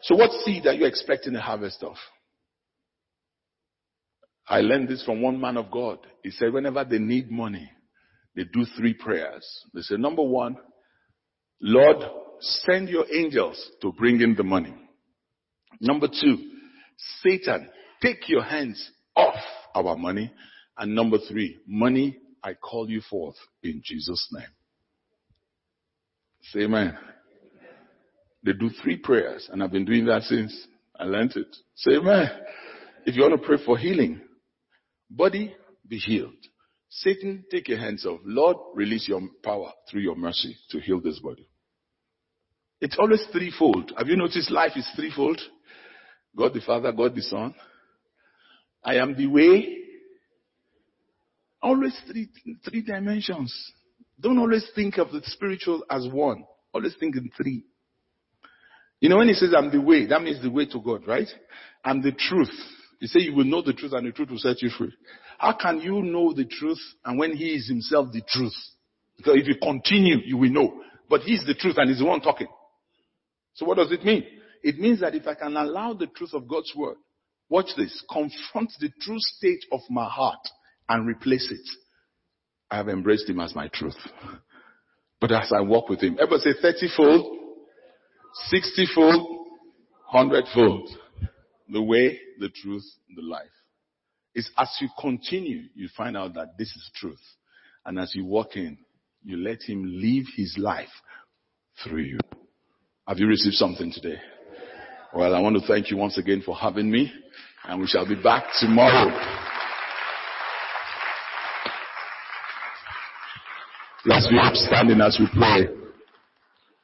[0.03, 1.95] So what seed are you expecting a harvest of?
[4.47, 5.99] I learned this from one man of God.
[6.21, 7.69] He said whenever they need money,
[8.35, 9.45] they do three prayers.
[9.73, 10.57] They say, number one,
[11.61, 11.97] Lord,
[12.39, 14.73] send your angels to bring in the money.
[15.79, 16.37] Number two,
[17.21, 17.69] Satan,
[18.01, 19.39] take your hands off
[19.75, 20.31] our money.
[20.77, 24.47] And number three, money, I call you forth in Jesus' name.
[26.51, 26.97] Say amen.
[28.43, 30.67] They do three prayers, and I've been doing that since
[30.99, 31.55] I learned it.
[31.75, 32.29] Say amen.
[33.05, 34.21] If you want to pray for healing,
[35.15, 35.55] Body,
[35.87, 36.33] be healed.
[36.89, 38.19] Satan, take your hands off.
[38.25, 41.47] Lord, release your power through your mercy to heal this body.
[42.81, 43.93] It's always threefold.
[43.95, 45.39] Have you noticed life is threefold?
[46.35, 47.53] God the Father, God the Son.
[48.83, 49.82] I am the way.
[51.63, 52.29] Always three,
[52.69, 53.71] three dimensions.
[54.19, 56.43] Don't always think of the spiritual as one.
[56.73, 57.63] Always think in three.
[58.99, 61.27] You know, when he says I'm the way, that means the way to God, right?
[61.83, 62.51] I'm the truth.
[62.99, 64.93] He said you will know the truth and the truth will set you free.
[65.37, 68.55] How can you know the truth and when he is himself the truth?
[69.15, 70.81] Because if you continue, you will know.
[71.09, 72.47] But he's the truth and he's the one talking.
[73.53, 74.25] So what does it mean?
[74.63, 76.97] It means that if I can allow the truth of God's word,
[77.49, 80.39] watch this, confront the true state of my heart
[80.89, 81.67] and replace it,
[82.69, 83.97] I have embraced him as my truth.
[85.21, 87.37] But as I walk with him, ever say 30 fold,
[88.49, 89.47] 60 fold,
[90.11, 90.89] 100 fold
[91.69, 92.83] the way, the truth,
[93.15, 93.45] the life.
[94.35, 97.21] It's as you continue, you find out that this is truth.
[97.85, 98.77] And as you walk in,
[99.23, 100.91] you let him live his life
[101.83, 102.19] through you.
[103.07, 104.19] Have you received something today?
[105.13, 107.11] Well, I want to thank you once again for having me
[107.65, 109.42] and we shall be back tomorrow.
[114.05, 115.67] Let's be upstanding as we pray.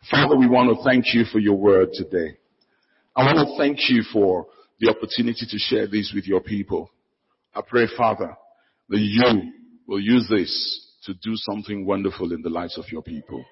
[0.10, 2.38] Father, we want to thank you for your word today.
[3.14, 4.48] I want to thank you for
[4.80, 6.90] the opportunity to share this with your people.
[7.54, 8.38] I pray, Father,
[8.88, 9.52] that you
[9.86, 13.44] will use this to do something wonderful in the lives of your people.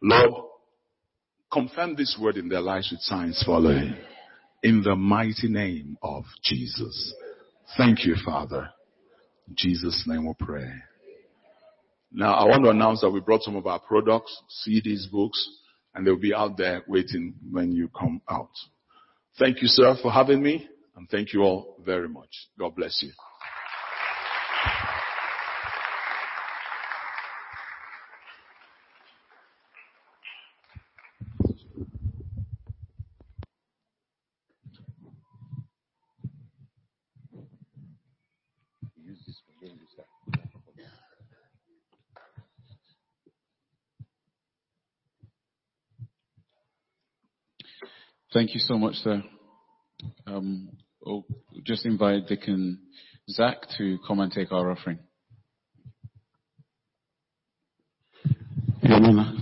[0.00, 0.44] Lord,
[1.52, 3.96] confirm this word in their lives with signs following.
[4.62, 7.12] In the mighty name of Jesus.
[7.76, 8.70] Thank you, Father.
[9.46, 10.72] In Jesus' name we pray.
[12.16, 15.48] Now, I want to announce that we brought some of our products, CDs, books,
[15.94, 18.52] and they'll be out there waiting when you come out.
[19.36, 22.30] Thank you, sir, for having me, and thank you all very much.
[22.56, 23.10] God bless you.
[48.34, 49.22] Thank you so much, sir.
[50.26, 50.70] Um,
[51.00, 51.24] will
[51.62, 52.78] just invite Dick and
[53.30, 54.98] Zach to come and take our offering.
[58.82, 59.38] Yamina,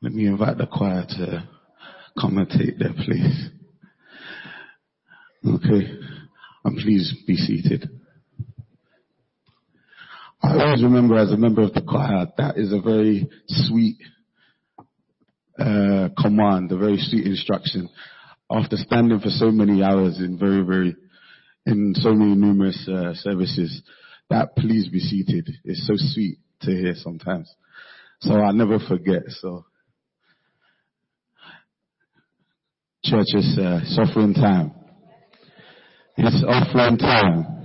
[0.00, 1.46] let me invite the choir to
[2.18, 3.48] come and take their place.
[5.46, 5.92] Okay,
[6.64, 7.90] and please be seated.
[10.42, 13.98] I always remember as a member of the choir, that is a very sweet
[15.62, 17.88] uh, command, a very sweet instruction.
[18.50, 20.96] After standing for so many hours in very, very,
[21.66, 23.82] in so many numerous uh, services,
[24.28, 27.54] that please be seated is so sweet to hear sometimes.
[28.20, 29.22] So I never forget.
[29.28, 29.64] So
[33.04, 34.72] church is uh, offering time.
[36.16, 37.61] It's offering time.